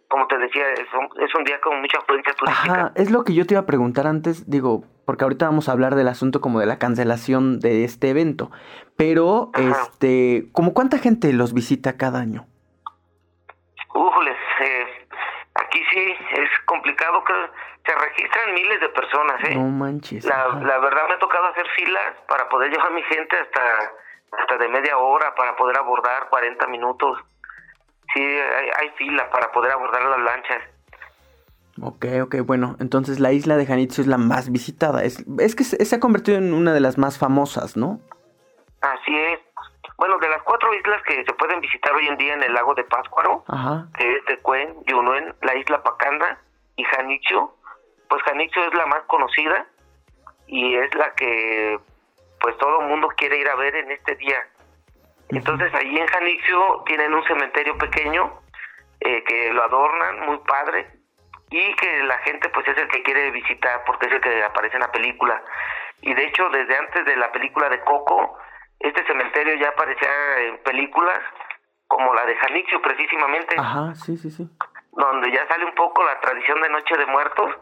como 0.09 0.27
te 0.27 0.37
decía, 0.37 0.65
es 0.73 1.35
un, 1.35 1.45
día 1.45 1.59
con 1.61 1.81
mucha 1.81 1.99
afluencia 1.99 2.35
turística. 2.35 2.73
Ajá, 2.73 2.93
es 2.97 3.11
lo 3.11 3.25
que 3.25 3.35
yo 3.35 3.47
te 3.47 3.55
iba 3.55 3.63
a 3.63 3.67
preguntar 3.67 4.07
antes, 4.07 4.51
digo, 4.51 4.85
porque 5.07 5.25
ahorita 5.25 5.47
vamos 5.47 5.69
a 5.69 5.73
hablar 5.73 5.95
del 5.95 6.09
asunto 6.09 6.43
como 6.43 6.61
de 6.61 6.67
la 6.67 6.79
cancelación 6.79 7.61
de 7.61 7.85
este 7.85 8.11
evento, 8.11 8.51
pero, 8.97 9.51
este, 9.55 10.51
¿como 10.53 10.75
cuánta 10.75 10.99
gente 10.99 11.33
los 11.33 11.55
visita 11.55 11.97
cada 11.97 12.21
año? 12.21 12.47
Ufles, 13.95 14.37
eh, 14.61 14.87
aquí 15.55 15.83
sí 15.91 16.15
es 16.35 16.51
complicado 16.67 17.25
que 17.25 17.33
se 17.85 17.95
registran 17.95 18.55
miles 18.55 18.81
de 18.81 18.89
personas, 18.91 19.45
¿eh? 19.45 19.55
No 19.55 19.65
manches. 19.65 20.25
La, 20.25 20.49
la 20.49 20.79
verdad 20.79 21.09
me 21.09 21.15
ha 21.15 21.19
tocado 21.19 21.47
hacer 21.47 21.67
filas 21.77 22.15
para 22.29 22.49
poder 22.49 22.71
llevar 22.71 22.89
a 22.89 22.91
mi 22.91 23.03
gente 23.03 23.37
hasta 23.37 23.61
hasta 24.39 24.57
de 24.59 24.69
media 24.69 24.97
hora 24.99 25.35
para 25.35 25.57
poder 25.57 25.77
abordar 25.77 26.29
40 26.31 26.67
minutos. 26.69 27.19
Sí, 28.15 28.23
hay, 28.23 28.91
fila 28.97 29.31
para 29.31 29.51
poder 29.53 29.73
abordar 29.73 30.03
las 30.03 30.21
lanchas. 30.21 30.63
Ok, 31.81 32.05
ok, 32.23 32.37
bueno, 32.45 32.77
entonces 32.81 33.21
la 33.21 33.33
isla 33.33 33.57
de 33.57 33.65
Janitzio 33.65 34.03
es 34.03 34.09
la 34.09 34.19
más 34.19 34.51
visitada. 34.51 35.03
Es, 35.03 35.25
es 35.39 35.55
que 35.55 35.65
se, 35.65 35.97
ha 35.97 36.01
convertido 36.01 36.37
en 36.37 36.53
una 36.53 36.75
de 36.75 36.81
las 36.81 36.99
más 36.99 37.19
famosas, 37.19 37.77
¿no? 37.77 38.01
Así 38.83 39.17
es. 39.17 39.41
Bueno, 39.97 40.19
de 40.19 40.29
las 40.29 40.43
cuatro 40.43 40.75
islas 40.75 41.03
que 41.05 41.25
se 41.25 41.33
pueden 41.35 41.61
visitar 41.61 41.95
hoy 41.95 42.07
en 42.09 42.19
día 42.19 42.35
en 42.35 42.43
el 42.43 42.53
lago 42.53 42.75
de 42.75 42.85
Páscuaro, 42.85 43.45
que 43.97 44.17
es 44.17 44.25
Tecuén, 44.27 44.75
Yunuen, 44.87 45.35
la 45.43 45.57
isla 45.57 45.83
Pacanda 45.83 46.39
y 46.77 46.85
Janitzio, 46.85 47.55
pues 48.13 48.25
Janitzio 48.25 48.63
es 48.67 48.75
la 48.75 48.85
más 48.85 49.05
conocida 49.07 49.67
y 50.47 50.77
es 50.77 50.95
la 50.97 51.15
que 51.15 51.79
pues 52.43 52.59
todo 52.59 52.83
el 52.83 52.89
mundo 52.89 53.09
quiere 53.17 53.39
ir 53.39 53.49
a 53.49 53.57
ver 53.57 53.75
en 53.75 53.91
este 53.91 54.17
día. 54.17 54.37
Entonces 55.31 55.73
ahí 55.73 55.97
en 55.97 56.07
Janitzio 56.07 56.83
tienen 56.85 57.15
un 57.15 57.25
cementerio 57.25 57.79
pequeño 57.79 58.39
eh, 59.01 59.25
que 59.25 59.51
lo 59.55 59.65
adornan, 59.65 60.27
muy 60.27 60.37
padre, 60.41 60.91
y 61.49 61.75
que 61.77 62.03
la 62.03 62.19
gente 62.19 62.51
pues 62.51 62.69
es 62.69 62.77
el 62.77 62.89
que 62.89 63.03
quiere 63.03 63.31
visitar 63.31 63.83
porque 63.87 64.09
es 64.09 64.13
el 64.13 64.21
que 64.21 64.45
aparece 64.45 64.77
en 64.77 64.83
la 64.83 64.93
película. 64.93 65.43
Y 66.03 66.13
de 66.13 66.27
hecho 66.27 66.51
desde 66.51 66.77
antes 66.77 67.07
de 67.07 67.17
la 67.17 67.33
película 67.33 67.71
de 67.71 67.81
Coco, 67.81 68.37
este 68.79 69.07
cementerio 69.07 69.55
ya 69.55 69.71
aparecía 69.71 70.39
en 70.49 70.59
películas 70.59 71.23
como 71.87 72.13
la 72.13 72.27
de 72.27 72.37
Janitzio 72.37 72.83
precisamente. 72.83 73.55
Ajá, 73.59 73.95
sí, 73.95 74.19
sí, 74.19 74.31
sí. 74.31 74.51
Donde 74.91 75.33
ya 75.33 75.49
sale 75.49 75.65
un 75.65 75.75
poco 75.75 76.05
la 76.05 76.21
tradición 76.21 76.61
de 76.61 76.69
Noche 76.69 76.95
de 76.99 77.07
Muertos 77.07 77.57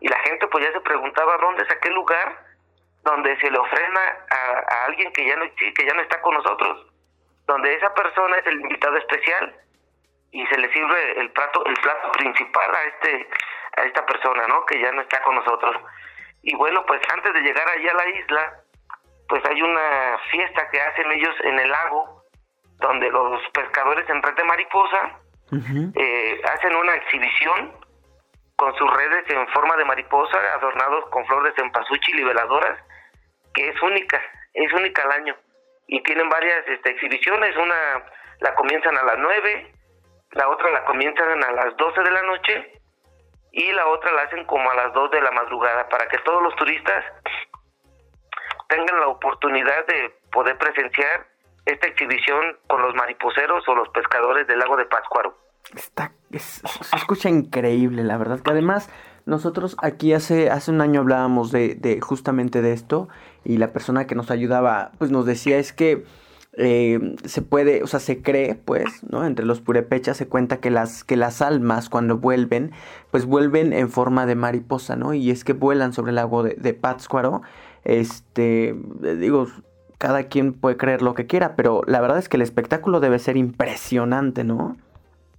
y 0.00 0.08
la 0.08 0.18
gente 0.20 0.46
pues 0.48 0.64
ya 0.64 0.72
se 0.72 0.80
preguntaba 0.80 1.36
dónde 1.38 1.64
es 1.64 1.70
aquel 1.70 1.94
lugar 1.94 2.46
donde 3.02 3.38
se 3.40 3.50
le 3.50 3.58
ofrenda 3.58 4.26
a, 4.30 4.84
alguien 4.86 5.12
que 5.12 5.26
ya 5.26 5.36
no 5.36 5.44
que 5.54 5.86
ya 5.86 5.94
no 5.94 6.02
está 6.02 6.20
con 6.20 6.34
nosotros, 6.34 6.86
donde 7.46 7.74
esa 7.74 7.94
persona 7.94 8.36
es 8.36 8.46
el 8.46 8.60
invitado 8.60 8.96
especial 8.96 9.54
y 10.30 10.46
se 10.46 10.58
le 10.58 10.72
sirve 10.72 11.20
el 11.20 11.30
plato 11.30 11.64
el 11.64 11.74
plato 11.74 12.12
principal 12.12 12.74
a 12.74 12.82
este 12.84 13.28
a 13.76 13.82
esta 13.82 14.04
persona, 14.04 14.46
¿no? 14.48 14.64
Que 14.66 14.80
ya 14.80 14.92
no 14.92 15.02
está 15.02 15.22
con 15.22 15.36
nosotros. 15.36 15.76
Y 16.42 16.54
bueno, 16.56 16.84
pues 16.86 17.00
antes 17.12 17.32
de 17.32 17.40
llegar 17.40 17.68
allí 17.68 17.88
a 17.88 17.94
la 17.94 18.08
isla, 18.08 18.60
pues 19.28 19.44
hay 19.44 19.62
una 19.62 20.18
fiesta 20.30 20.68
que 20.70 20.80
hacen 20.80 21.10
ellos 21.12 21.34
en 21.44 21.58
el 21.58 21.70
lago, 21.70 22.24
donde 22.80 23.10
los 23.10 23.40
pescadores 23.50 24.08
en 24.08 24.22
red 24.22 24.34
de 24.34 24.44
mariposa 24.44 25.18
eh, 25.94 26.40
hacen 26.44 26.74
una 26.74 26.94
exhibición 26.94 27.72
con 28.58 28.74
sus 28.74 28.90
redes 28.92 29.24
en 29.30 29.46
forma 29.48 29.76
de 29.76 29.84
mariposa, 29.84 30.36
adornados 30.54 31.08
con 31.10 31.24
flores 31.26 31.54
de 31.54 31.62
cempasúchil 31.62 32.18
y 32.18 32.24
veladoras, 32.24 32.76
que 33.54 33.68
es 33.68 33.82
única, 33.82 34.20
es 34.52 34.72
única 34.72 35.02
al 35.04 35.12
año. 35.12 35.36
Y 35.86 36.02
tienen 36.02 36.28
varias 36.28 36.66
este, 36.66 36.90
exhibiciones, 36.90 37.56
una 37.56 38.04
la 38.40 38.54
comienzan 38.56 38.98
a 38.98 39.04
las 39.04 39.16
9, 39.16 39.72
la 40.32 40.48
otra 40.48 40.70
la 40.72 40.84
comienzan 40.86 41.44
a 41.44 41.52
las 41.52 41.76
12 41.76 42.02
de 42.02 42.10
la 42.10 42.22
noche 42.22 42.72
y 43.52 43.72
la 43.72 43.86
otra 43.86 44.10
la 44.10 44.22
hacen 44.22 44.44
como 44.44 44.68
a 44.68 44.74
las 44.74 44.92
2 44.92 45.10
de 45.12 45.22
la 45.22 45.30
madrugada 45.30 45.88
para 45.88 46.08
que 46.08 46.18
todos 46.18 46.42
los 46.42 46.56
turistas 46.56 47.04
tengan 48.68 49.00
la 49.00 49.06
oportunidad 49.06 49.86
de 49.86 50.18
poder 50.32 50.58
presenciar 50.58 51.28
esta 51.64 51.86
exhibición 51.86 52.58
con 52.66 52.82
los 52.82 52.92
mariposeros 52.96 53.66
o 53.68 53.74
los 53.76 53.88
pescadores 53.90 54.48
del 54.48 54.58
lago 54.58 54.76
de 54.76 54.86
Pátzcuaro. 54.86 55.47
Está, 55.76 56.12
se 56.30 56.96
escucha 56.96 57.28
increíble, 57.28 58.02
la 58.02 58.16
verdad, 58.16 58.40
que 58.40 58.50
además 58.50 58.88
nosotros 59.26 59.76
aquí 59.82 60.14
hace, 60.14 60.50
hace 60.50 60.70
un 60.70 60.80
año 60.80 61.00
hablábamos 61.00 61.52
de, 61.52 61.74
de 61.74 62.00
justamente 62.00 62.62
de 62.62 62.72
esto 62.72 63.08
y 63.44 63.58
la 63.58 63.72
persona 63.72 64.06
que 64.06 64.14
nos 64.14 64.30
ayudaba 64.30 64.92
pues 64.98 65.10
nos 65.10 65.26
decía 65.26 65.58
es 65.58 65.74
que 65.74 66.04
eh, 66.60 67.14
se 67.24 67.42
puede, 67.42 67.84
o 67.84 67.86
sea, 67.86 68.00
se 68.00 68.20
cree, 68.20 68.56
pues, 68.56 69.04
¿no? 69.08 69.24
Entre 69.24 69.44
los 69.44 69.60
purepechas 69.60 70.16
se 70.16 70.26
cuenta 70.26 70.58
que 70.58 70.70
las, 70.70 71.04
que 71.04 71.16
las 71.16 71.40
almas 71.40 71.88
cuando 71.88 72.18
vuelven, 72.18 72.72
pues 73.12 73.26
vuelven 73.26 73.72
en 73.72 73.90
forma 73.90 74.26
de 74.26 74.34
mariposa, 74.34 74.96
¿no? 74.96 75.14
Y 75.14 75.30
es 75.30 75.44
que 75.44 75.52
vuelan 75.52 75.92
sobre 75.92 76.10
el 76.10 76.16
lago 76.16 76.42
de, 76.42 76.54
de 76.54 76.74
Pátzcuaro. 76.74 77.42
Este, 77.84 78.74
digo, 79.18 79.46
cada 79.98 80.24
quien 80.24 80.52
puede 80.52 80.76
creer 80.76 81.00
lo 81.02 81.14
que 81.14 81.26
quiera, 81.26 81.54
pero 81.54 81.82
la 81.86 82.00
verdad 82.00 82.18
es 82.18 82.28
que 82.28 82.36
el 82.36 82.42
espectáculo 82.42 82.98
debe 82.98 83.20
ser 83.20 83.36
impresionante, 83.36 84.42
¿no? 84.42 84.76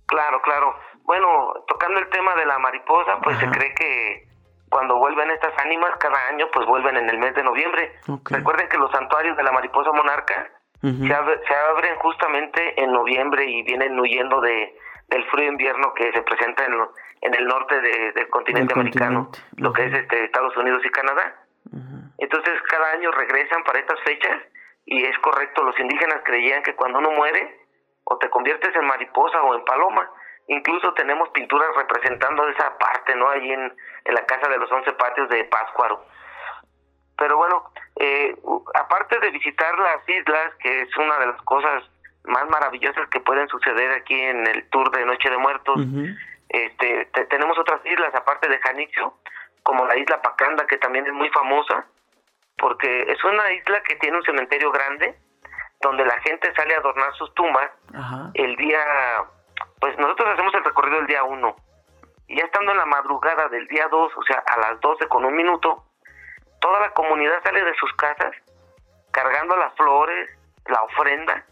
Claro, 0.09 0.41
claro. 0.41 0.75
Bueno, 1.03 1.53
tocando 1.67 1.99
el 1.99 2.09
tema 2.09 2.33
de 2.35 2.45
la 2.45 2.57
mariposa, 2.57 3.19
pues 3.21 3.37
se 3.37 3.47
cree 3.49 3.73
que 3.75 4.27
cuando 4.69 4.97
vuelven 4.97 5.29
estas 5.31 5.53
ánimas 5.63 5.91
cada 5.99 6.27
año, 6.29 6.47
pues 6.51 6.65
vuelven 6.65 6.97
en 6.97 7.09
el 7.09 7.19
mes 7.19 7.35
de 7.35 7.43
noviembre. 7.43 7.93
Recuerden 8.25 8.67
que 8.69 8.77
los 8.77 8.91
santuarios 8.91 9.37
de 9.37 9.43
la 9.43 9.51
mariposa 9.51 9.91
monarca 9.91 10.49
se, 10.81 11.13
abren 11.13 11.95
justamente 11.97 12.81
en 12.81 12.91
noviembre 12.91 13.45
y 13.45 13.63
vienen 13.63 13.99
huyendo 13.99 14.41
de, 14.41 14.75
del 15.09 15.25
frío 15.29 15.51
invierno 15.51 15.93
que 15.93 16.11
se 16.11 16.21
presenta 16.23 16.65
en, 16.65 16.73
en 17.21 17.35
el 17.35 17.45
norte 17.45 17.79
del 17.81 18.29
continente 18.29 18.73
americano, 18.73 19.29
lo 19.57 19.73
que 19.73 19.85
es 19.85 19.93
este 19.93 20.25
Estados 20.25 20.55
Unidos 20.57 20.81
y 20.85 20.89
Canadá. 20.89 21.35
Entonces 22.17 22.53
cada 22.67 22.91
año 22.93 23.11
regresan 23.11 23.63
para 23.63 23.79
estas 23.79 23.99
fechas 24.01 24.41
y 24.85 25.05
es 25.05 25.17
correcto, 25.19 25.63
los 25.63 25.79
indígenas 25.79 26.21
creían 26.23 26.63
que 26.63 26.75
cuando 26.75 26.97
uno 26.97 27.11
muere, 27.11 27.58
o 28.09 28.17
te 28.17 28.29
conviertes 28.29 28.75
en 28.75 28.85
mariposa 28.85 29.41
o 29.43 29.55
en 29.55 29.63
paloma. 29.63 30.09
Incluso 30.47 30.93
tenemos 30.95 31.29
pinturas 31.29 31.69
representando 31.75 32.47
esa 32.49 32.75
parte, 32.77 33.15
¿no? 33.15 33.29
Ahí 33.29 33.51
en, 33.51 33.73
en 34.05 34.13
la 34.13 34.25
casa 34.25 34.49
de 34.49 34.57
los 34.57 34.71
once 34.71 34.91
patios 34.93 35.29
de 35.29 35.43
Páscuaro. 35.45 36.03
Pero 37.17 37.37
bueno, 37.37 37.71
eh, 37.97 38.35
aparte 38.73 39.19
de 39.19 39.29
visitar 39.29 39.77
las 39.77 40.07
islas, 40.09 40.55
que 40.59 40.81
es 40.81 40.97
una 40.97 41.19
de 41.19 41.27
las 41.27 41.41
cosas 41.43 41.83
más 42.23 42.49
maravillosas 42.49 43.07
que 43.09 43.19
pueden 43.19 43.47
suceder 43.47 43.91
aquí 43.91 44.19
en 44.19 44.47
el 44.47 44.67
tour 44.69 44.89
de 44.91 45.05
Noche 45.05 45.29
de 45.29 45.37
Muertos, 45.37 45.81
este, 46.49 47.05
tenemos 47.29 47.57
otras 47.59 47.85
islas 47.85 48.13
aparte 48.15 48.49
de 48.49 48.59
Janitzio, 48.59 49.13
como 49.63 49.85
la 49.85 49.97
isla 49.97 50.21
Pacanda, 50.21 50.65
que 50.65 50.77
también 50.77 51.05
es 51.05 51.13
muy 51.13 51.29
famosa, 51.29 51.85
porque 52.57 53.03
es 53.03 53.23
una 53.23 53.51
isla 53.53 53.83
que 53.83 53.97
tiene 53.97 54.17
un 54.17 54.23
cementerio 54.23 54.71
grande, 54.71 55.15
donde 55.81 56.05
la 56.05 56.19
gente 56.21 56.53
sale 56.55 56.75
a 56.75 56.79
adornar 56.79 57.13
sus 57.13 57.33
tumbas 57.33 57.69
el 58.33 58.55
día, 58.57 58.79
pues 59.79 59.97
nosotros 59.97 60.29
hacemos 60.33 60.53
el 60.53 60.63
recorrido 60.63 60.99
el 60.99 61.07
día 61.07 61.23
1 61.23 61.55
y 62.27 62.37
ya 62.37 62.45
estando 62.45 62.71
en 62.71 62.77
la 62.77 62.85
madrugada 62.85 63.47
del 63.49 63.67
día 63.67 63.87
2, 63.89 64.11
o 64.15 64.23
sea, 64.23 64.43
a 64.45 64.59
las 64.59 64.79
12 64.81 65.07
con 65.07 65.25
un 65.25 65.35
minuto, 65.35 65.83
toda 66.59 66.79
la 66.79 66.91
comunidad 66.91 67.41
sale 67.43 67.63
de 67.63 67.73
sus 67.75 67.91
casas 67.93 68.31
cargando 69.11 69.55
las 69.55 69.73
flores, 69.75 70.29
la 70.67 70.83
ofrenda 70.83 71.45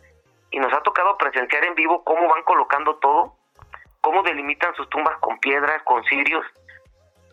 y 0.51 0.59
nos 0.59 0.71
ha 0.73 0.81
tocado 0.81 1.17
presenciar 1.17 1.63
en 1.65 1.75
vivo 1.75 2.03
cómo 2.03 2.27
van 2.27 2.43
colocando 2.43 2.95
todo, 2.97 3.35
cómo 4.01 4.23
delimitan 4.23 4.75
sus 4.75 4.89
tumbas 4.89 5.17
con 5.19 5.39
piedras, 5.39 5.81
con 5.83 6.03
cirios 6.05 6.45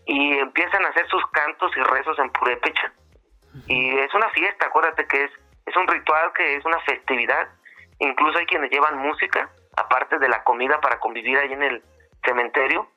y 0.07 0.39
empiezan 0.39 0.85
a 0.85 0.89
hacer 0.89 1.07
sus 1.09 1.25
cantos 1.29 1.73
y 1.77 1.81
rezos 1.81 2.19
en 2.19 2.31
purépecha. 2.31 2.93
Y 3.67 3.99
es 3.99 4.13
una 4.15 4.29
fiesta, 4.31 4.67
acuérdate 4.67 5.07
que 5.07 5.25
es 5.25 5.31
es 5.75 5.81
un 5.81 5.89
ritual 5.89 6.33
que 6.33 6.57
es 6.57 6.65
una 6.65 6.79
festividad. 6.81 7.49
Incluso 7.99 8.39
hay 8.39 8.47
quienes 8.47 8.71
llevan 8.71 8.99
música, 8.99 9.49
aparte 9.77 10.19
de 10.19 10.29
la 10.29 10.45
comida 10.45 10.81
para 10.81 10.99
convivir 11.01 11.39
ahí 11.39 11.53
en 11.53 11.63
el 11.63 11.83
cementerio. 12.25 12.89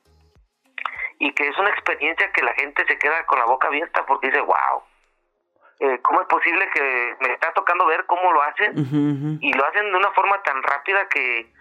Y 1.20 1.34
que 1.34 1.48
es 1.48 1.58
una 1.58 1.70
experiencia 1.70 2.32
que 2.32 2.44
la 2.44 2.54
gente 2.54 2.86
se 2.88 2.98
queda 3.00 3.26
con 3.26 3.40
la 3.40 3.46
boca 3.46 3.68
abierta 3.68 4.06
porque 4.06 4.28
dice, 4.28 4.42
wow, 4.42 4.84
eh, 5.80 6.00
¿cómo 6.04 6.22
es 6.22 6.28
posible 6.28 6.70
que 6.72 7.16
me 7.22 7.34
está 7.34 7.52
tocando 7.54 7.88
ver 7.88 8.06
cómo 8.06 8.32
lo 8.32 8.42
hacen? 8.44 9.40
Y 9.42 9.54
lo 9.54 9.66
hacen 9.66 9.92
de 9.92 9.98
una 9.98 10.12
forma 10.12 10.42
tan 10.44 10.62
rápida 10.62 11.08
que 11.10 11.52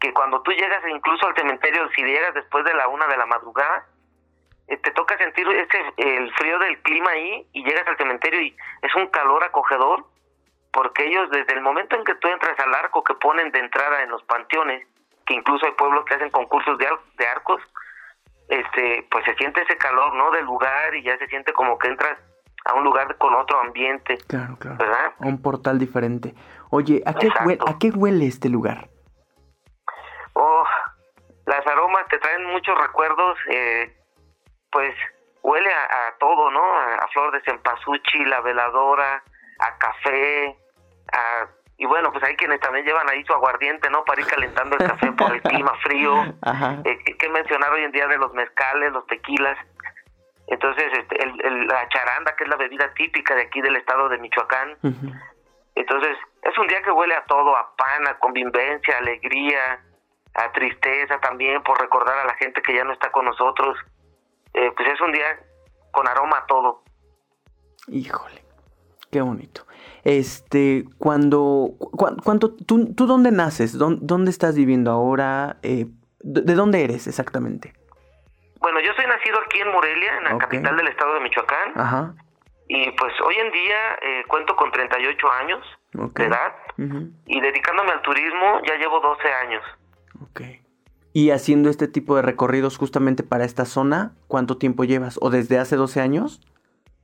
que 0.00 0.12
cuando 0.12 0.40
tú 0.42 0.52
llegas 0.52 0.82
incluso 0.88 1.26
al 1.26 1.34
cementerio, 1.34 1.88
si 1.94 2.02
llegas 2.02 2.34
después 2.34 2.64
de 2.64 2.74
la 2.74 2.88
una 2.88 3.06
de 3.06 3.16
la 3.16 3.26
madrugada, 3.26 3.86
eh, 4.68 4.76
te 4.76 4.90
toca 4.92 5.16
sentir 5.18 5.48
ese, 5.48 5.92
el 5.96 6.32
frío 6.34 6.58
del 6.58 6.80
clima 6.82 7.10
ahí 7.10 7.46
y 7.52 7.64
llegas 7.64 7.86
al 7.86 7.96
cementerio 7.96 8.40
y 8.40 8.56
es 8.82 8.94
un 8.94 9.08
calor 9.08 9.42
acogedor, 9.44 10.04
porque 10.78 11.08
ellos 11.08 11.28
desde 11.32 11.54
el 11.54 11.60
momento 11.60 11.96
en 11.96 12.04
que 12.04 12.14
tú 12.14 12.28
entras 12.28 12.56
al 12.60 12.72
arco 12.72 13.02
que 13.02 13.14
ponen 13.14 13.50
de 13.50 13.58
entrada 13.58 14.00
en 14.04 14.10
los 14.10 14.22
panteones, 14.22 14.86
que 15.26 15.34
incluso 15.34 15.66
hay 15.66 15.72
pueblos 15.72 16.04
que 16.04 16.14
hacen 16.14 16.30
concursos 16.30 16.78
de, 16.78 16.86
de 17.16 17.26
arcos, 17.26 17.60
este, 18.48 19.04
pues 19.10 19.24
se 19.24 19.34
siente 19.34 19.60
ese 19.60 19.76
calor, 19.76 20.14
¿no? 20.14 20.30
Del 20.30 20.44
lugar 20.44 20.94
y 20.94 21.02
ya 21.02 21.18
se 21.18 21.26
siente 21.26 21.52
como 21.52 21.76
que 21.80 21.88
entras 21.88 22.16
a 22.64 22.74
un 22.74 22.84
lugar 22.84 23.16
con 23.18 23.34
otro 23.34 23.60
ambiente. 23.60 24.18
Claro, 24.28 24.56
claro. 24.60 24.76
¿verdad? 24.78 25.14
A 25.18 25.26
un 25.26 25.42
portal 25.42 25.80
diferente. 25.80 26.32
Oye, 26.70 27.02
¿a 27.04 27.12
qué, 27.14 27.28
huele, 27.44 27.58
¿a 27.66 27.76
qué 27.80 27.90
huele 27.90 28.28
este 28.28 28.48
lugar? 28.48 28.88
Oh, 30.34 30.64
las 31.46 31.66
aromas 31.66 32.06
te 32.06 32.20
traen 32.20 32.44
muchos 32.52 32.78
recuerdos, 32.78 33.36
eh, 33.50 33.96
pues 34.70 34.94
huele 35.42 35.70
a, 35.72 36.14
todo, 36.20 36.52
¿no? 36.52 36.62
A, 36.78 37.08
flor 37.08 37.32
de 37.32 37.40
cempasúchil, 37.40 38.30
la 38.30 38.42
veladora, 38.42 39.24
a 39.58 39.78
café, 39.78 40.56
a 41.12 41.48
y 41.80 41.86
bueno, 41.86 42.10
pues 42.10 42.24
hay 42.24 42.34
quienes 42.34 42.58
también 42.58 42.84
llevan 42.84 43.08
ahí 43.08 43.24
su 43.24 43.32
aguardiente, 43.32 43.88
¿no? 43.88 44.04
Para 44.04 44.20
ir 44.20 44.26
calentando 44.26 44.76
el 44.76 44.84
café 44.84 45.12
por 45.12 45.32
el 45.32 45.40
clima 45.40 45.72
frío. 45.80 46.12
Ajá. 46.42 46.78
Eh, 46.84 46.98
que 47.16 47.28
mencionar 47.28 47.70
hoy 47.70 47.84
en 47.84 47.92
día 47.92 48.08
de 48.08 48.18
los 48.18 48.34
mezcales, 48.34 48.92
los 48.92 49.06
tequilas. 49.06 49.56
Entonces, 50.48 50.86
este, 50.92 51.22
el, 51.22 51.68
la 51.68 51.88
charanda, 51.88 52.34
que 52.34 52.42
es 52.42 52.50
la 52.50 52.56
bebida 52.56 52.92
típica 52.94 53.36
de 53.36 53.42
aquí 53.42 53.60
del 53.60 53.76
estado 53.76 54.08
de 54.08 54.18
Michoacán. 54.18 54.76
Entonces, 55.76 56.18
es 56.42 56.58
un 56.58 56.66
día 56.66 56.82
que 56.82 56.90
huele 56.90 57.14
a 57.14 57.24
todo, 57.26 57.56
a 57.56 57.76
pan, 57.76 58.08
a 58.08 58.18
convivencia, 58.18 58.98
alegría, 58.98 59.80
a 60.34 60.50
tristeza 60.50 61.20
también 61.20 61.62
por 61.62 61.80
recordar 61.80 62.18
a 62.18 62.24
la 62.24 62.34
gente 62.34 62.60
que 62.60 62.74
ya 62.74 62.82
no 62.82 62.92
está 62.92 63.12
con 63.12 63.24
nosotros. 63.24 63.78
Eh, 64.52 64.72
pues 64.76 64.88
es 64.88 65.00
un 65.00 65.12
día 65.12 65.38
con 65.92 66.08
aroma 66.08 66.38
a 66.38 66.46
todo. 66.46 66.82
Híjole, 67.86 68.42
qué 69.12 69.20
bonito. 69.20 69.67
Este, 70.04 70.84
cuando, 70.98 71.72
cuánto, 72.24 72.54
tú, 72.54 72.94
tú 72.94 73.06
dónde 73.06 73.30
naces? 73.30 73.76
¿Dónde, 73.76 74.30
estás 74.30 74.56
viviendo 74.56 74.90
ahora? 74.90 75.56
Eh, 75.62 75.86
¿De 76.20 76.54
dónde 76.54 76.84
eres 76.84 77.06
exactamente? 77.06 77.72
Bueno, 78.60 78.80
yo 78.80 78.92
soy 78.94 79.06
nacido 79.06 79.38
aquí 79.46 79.60
en 79.60 79.70
Morelia, 79.70 80.18
en 80.18 80.24
la 80.24 80.38
capital 80.38 80.76
del 80.76 80.88
estado 80.88 81.14
de 81.14 81.20
Michoacán. 81.20 81.72
Ajá. 81.74 82.14
Y 82.68 82.90
pues 82.92 83.12
hoy 83.24 83.34
en 83.36 83.52
día 83.52 83.98
eh, 84.02 84.24
cuento 84.28 84.54
con 84.56 84.70
38 84.70 85.32
años 85.32 85.64
de 85.92 86.24
edad. 86.24 86.52
Y 87.26 87.40
dedicándome 87.40 87.90
al 87.90 88.02
turismo 88.02 88.60
ya 88.66 88.76
llevo 88.76 89.00
12 89.00 89.28
años. 89.46 89.62
Ok. 90.22 90.40
¿Y 91.12 91.30
haciendo 91.30 91.70
este 91.70 91.88
tipo 91.88 92.14
de 92.16 92.22
recorridos 92.22 92.76
justamente 92.76 93.22
para 93.22 93.44
esta 93.44 93.64
zona, 93.64 94.12
cuánto 94.28 94.58
tiempo 94.58 94.84
llevas? 94.84 95.18
¿O 95.20 95.30
desde 95.30 95.58
hace 95.58 95.76
12 95.76 96.00
años? 96.00 96.40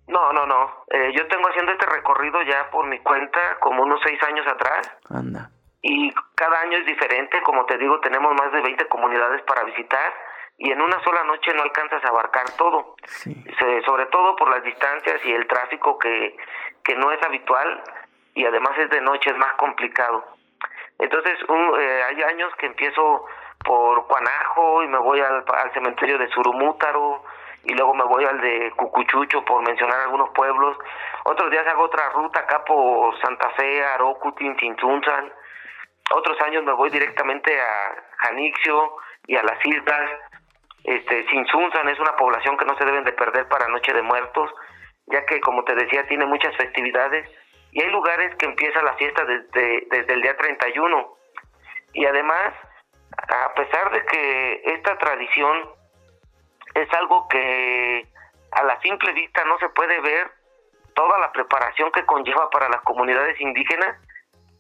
No, 0.09 0.33
no, 0.33 0.47
no. 0.47 0.85
Eh, 0.91 1.13
yo 1.17 1.27
tengo 1.29 1.49
haciendo 1.49 1.73
este 1.73 1.87
recorrido 1.87 2.43
ya 2.43 2.71
por 2.71 2.87
mi 2.87 2.99
cuenta 3.01 3.41
como 3.61 3.83
unos 3.83 4.01
6 4.05 4.23
años 4.25 4.47
atrás. 4.47 4.91
Anda. 5.11 5.51
Y 5.83 6.13
cada 6.35 6.61
año 6.61 6.79
es 6.79 6.87
diferente. 6.87 7.41
Como 7.43 7.65
te 7.67 7.79
digo, 7.79 8.01
tenemos 8.01 8.35
más 8.35 8.53
de 8.53 8.61
20 8.61 8.87
comunidades 8.89 9.43
para 9.43 9.65
visitar 9.65 10.13
y 10.57 10.71
en 10.71 10.81
una 10.81 11.03
sola 11.03 11.25
noche 11.25 11.53
no 11.55 11.63
alcanzas 11.63 12.05
a 12.05 12.09
abarcar 12.09 12.45
todo. 12.57 12.97
Sí. 13.07 13.45
sobre 13.87 14.07
todo 14.07 14.37
por 14.37 14.51
las 14.51 14.63
distancias 14.63 15.25
y 15.25 15.33
el 15.33 15.47
tráfico 15.47 15.99
que, 15.99 16.37
que 16.83 16.95
no 16.97 17.11
es 17.13 17.23
habitual 17.23 17.83
y 18.35 18.45
además 18.45 18.73
es 18.79 18.91
de 18.91 19.01
noche, 19.01 19.31
es 19.31 19.37
más 19.37 19.55
complicado. 19.55 20.25
Entonces, 20.99 21.39
eh, 21.79 22.03
hay 22.09 22.23
años 22.23 22.53
que 22.57 22.67
empiezo 22.67 23.25
por 23.65 24.07
Cuanajo 24.07 24.83
y 24.83 24.89
me 24.89 24.99
voy 24.99 25.21
al, 25.21 25.45
al 25.47 25.73
cementerio 25.73 26.19
de 26.19 26.29
Surumútaro 26.29 27.25
y 27.65 27.75
luego 27.75 27.95
me 27.95 28.05
voy 28.05 28.25
al 28.25 28.41
de 28.41 28.73
Cucuchucho 28.77 29.45
por 29.45 29.67
mencionar 29.67 30.01
algunos 30.01 30.31
pueblos. 30.31 30.77
Otros 31.25 31.51
días 31.51 31.67
hago 31.67 31.85
otra 31.85 32.11
ruta 32.11 32.41
acá 32.41 32.65
por 32.65 33.19
Santa 33.21 33.51
Fe, 33.51 33.85
Arocutin, 33.85 34.57
Tintunzan. 34.57 35.33
Otros 36.13 36.41
años 36.43 36.65
me 36.65 36.73
voy 36.73 36.91
directamente 36.91 37.59
a 37.59 37.95
Janixio 38.19 38.97
y 39.27 39.37
a 39.37 39.43
las 39.43 39.65
islas. 39.65 40.11
Este, 40.85 41.27
Sinsunzan 41.29 41.89
es 41.89 41.99
una 41.99 42.15
población 42.17 42.57
que 42.59 42.67
no 42.67 42.77
se 42.77 42.85
deben 42.85 43.05
de 43.05 43.13
perder 43.13 43.49
para 43.49 43.69
Noche 43.69 43.95
de 43.95 44.03
Muertos, 44.03 44.51
ya 45.07 45.25
que 45.25 45.41
como 45.41 45.65
te 45.65 45.75
decía 45.75 46.07
tiene 46.07 46.27
muchas 46.27 46.55
festividades 46.57 47.27
y 47.75 47.83
hay 47.83 47.91
lugares 47.91 48.35
que 48.37 48.47
empiezan 48.47 48.85
la 48.85 48.95
fiesta 48.95 49.25
desde, 49.25 49.87
desde 49.91 50.13
el 50.15 50.23
día 50.23 50.37
31. 50.37 51.17
Y 51.95 52.07
además, 52.07 52.55
a 53.29 53.53
pesar 53.55 53.91
de 53.91 54.05
que 54.07 54.63
esta 54.65 54.97
tradición 54.99 55.71
es 56.75 56.93
algo 56.95 57.29
que 57.29 58.07
a 58.53 58.65
la 58.65 58.81
simple 58.81 59.13
vista 59.13 59.45
no 59.45 59.59
se 59.59 59.69
puede 59.71 60.01
ver 60.01 60.31
toda 60.95 61.19
la 61.19 61.33
preparación 61.33 61.91
que 61.93 62.05
conlleva 62.05 62.51
para 62.51 62.69
las 62.69 62.81
comunidades 62.83 63.41
indígenas. 63.41 63.97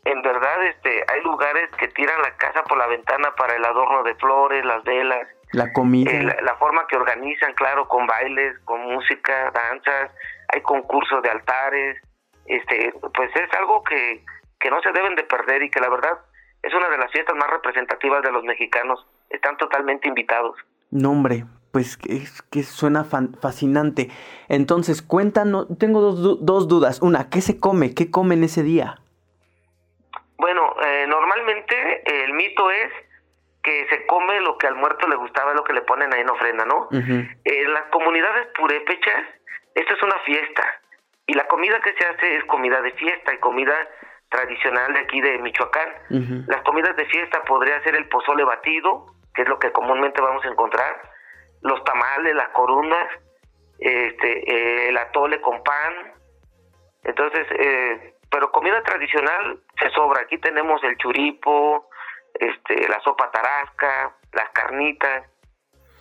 En 0.04 0.20
verdad, 0.20 0.62
este, 0.64 1.04
hay 1.08 1.22
lugares 1.22 1.70
que 1.78 1.88
tiran 1.88 2.20
la 2.20 2.36
casa 2.36 2.62
por 2.64 2.76
la 2.76 2.86
ventana 2.86 3.34
para 3.36 3.54
el 3.54 3.64
adorno 3.64 4.02
de 4.02 4.14
flores, 4.16 4.64
las 4.64 4.82
velas. 4.84 5.26
La 5.52 5.72
comida. 5.72 6.10
Eh, 6.10 6.42
la, 6.42 6.56
forma 6.56 6.86
que 6.88 6.96
organizan, 6.96 7.54
claro, 7.54 7.88
con 7.88 8.06
bailes, 8.06 8.58
con 8.64 8.82
música, 8.82 9.50
danzas, 9.52 10.10
hay 10.52 10.60
concursos 10.62 11.22
de 11.22 11.30
altares. 11.30 12.02
Este, 12.46 12.92
pues 13.14 13.34
es 13.34 13.52
algo 13.54 13.82
que, 13.84 14.22
que 14.60 14.70
no 14.70 14.82
se 14.82 14.92
deben 14.92 15.14
de 15.14 15.22
perder 15.24 15.62
y 15.62 15.70
que 15.70 15.80
la 15.80 15.88
verdad 15.88 16.18
es 16.62 16.74
una 16.74 16.88
de 16.90 16.98
las 16.98 17.10
fiestas 17.10 17.36
más 17.36 17.48
representativas 17.48 18.22
de 18.22 18.32
los 18.32 18.44
mexicanos. 18.44 19.06
Están 19.30 19.56
totalmente 19.56 20.08
invitados. 20.08 20.56
No, 20.90 21.12
hombre, 21.12 21.44
pues 21.74 21.98
es 22.08 22.40
que 22.52 22.62
suena 22.62 23.02
fascinante. 23.02 24.08
Entonces, 24.48 25.02
cuéntanos, 25.02 25.66
tengo 25.76 26.00
dos, 26.00 26.38
dos, 26.46 26.68
dudas. 26.68 27.02
Una, 27.02 27.28
¿qué 27.30 27.40
se 27.40 27.58
come? 27.58 27.96
¿Qué 27.96 28.12
comen 28.12 28.44
ese 28.44 28.62
día? 28.62 29.00
Bueno, 30.36 30.72
eh, 30.86 31.04
normalmente 31.08 31.74
el 32.22 32.32
mito 32.34 32.70
es 32.70 32.92
que 33.64 33.88
se 33.88 34.06
come 34.06 34.40
lo 34.40 34.56
que 34.56 34.68
al 34.68 34.76
muerto 34.76 35.08
le 35.08 35.16
gustaba, 35.16 35.52
lo 35.52 35.64
que 35.64 35.72
le 35.72 35.82
ponen 35.82 36.14
ahí 36.14 36.20
en 36.20 36.30
ofrenda, 36.30 36.64
¿no? 36.64 36.86
En 36.92 37.72
las 37.72 37.86
comunidades 37.90 38.46
purépechas, 38.56 39.24
esto 39.74 39.94
es 39.94 40.02
una 40.04 40.20
fiesta. 40.20 40.62
Y 41.26 41.34
la 41.34 41.48
comida 41.48 41.80
que 41.80 41.92
se 41.94 42.06
hace 42.06 42.36
es 42.36 42.44
comida 42.44 42.82
de 42.82 42.92
fiesta 42.92 43.34
y 43.34 43.38
comida 43.38 43.74
tradicional 44.28 44.92
de 44.92 45.00
aquí 45.00 45.20
de 45.20 45.38
Michoacán. 45.38 45.88
Las 46.46 46.62
comidas 46.62 46.94
de 46.94 47.06
fiesta 47.06 47.42
podría 47.42 47.82
ser 47.82 47.96
el 47.96 48.08
pozole 48.08 48.44
batido, 48.44 49.06
que 49.34 49.42
es 49.42 49.48
lo 49.48 49.58
que 49.58 49.72
comúnmente 49.72 50.20
vamos 50.20 50.44
a 50.44 50.48
encontrar, 50.48 51.13
los 51.64 51.82
tamales, 51.82 52.34
las 52.34 52.50
corundas, 52.50 53.08
este, 53.78 54.50
eh, 54.50 54.88
el 54.90 54.96
atole 54.98 55.40
con 55.40 55.62
pan. 55.62 56.12
Entonces, 57.02 57.46
eh, 57.58 58.14
pero 58.30 58.52
comida 58.52 58.82
tradicional 58.82 59.60
se 59.78 59.90
sobra. 59.90 60.20
Aquí 60.20 60.38
tenemos 60.38 60.82
el 60.84 60.96
churipo, 60.98 61.88
este, 62.34 62.86
la 62.88 63.00
sopa 63.00 63.30
tarasca, 63.30 64.14
las 64.32 64.50
carnitas. 64.50 65.24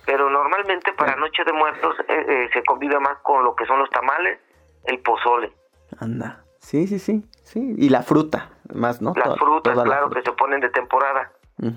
Pero 0.06 0.28
normalmente 0.28 0.92
para 0.92 1.16
Noche 1.16 1.44
de 1.44 1.52
Muertos 1.54 1.96
eh, 2.08 2.50
se 2.52 2.62
convive 2.64 3.00
más 3.00 3.18
con 3.22 3.42
lo 3.42 3.56
que 3.56 3.64
son 3.64 3.78
los 3.78 3.88
tamales, 3.90 4.38
el 4.84 5.00
pozole. 5.00 5.50
Anda. 5.98 6.44
Sí, 6.58 6.86
sí, 6.86 6.98
sí, 6.98 7.24
sí. 7.42 7.74
Y 7.78 7.88
la 7.88 8.02
fruta, 8.02 8.50
más, 8.74 9.00
¿no? 9.00 9.14
Las 9.16 9.38
frutas, 9.38 9.82
claro, 9.82 10.10
que 10.10 10.22
se 10.22 10.32
ponen 10.32 10.60
de 10.60 10.68
temporada. 10.70 11.32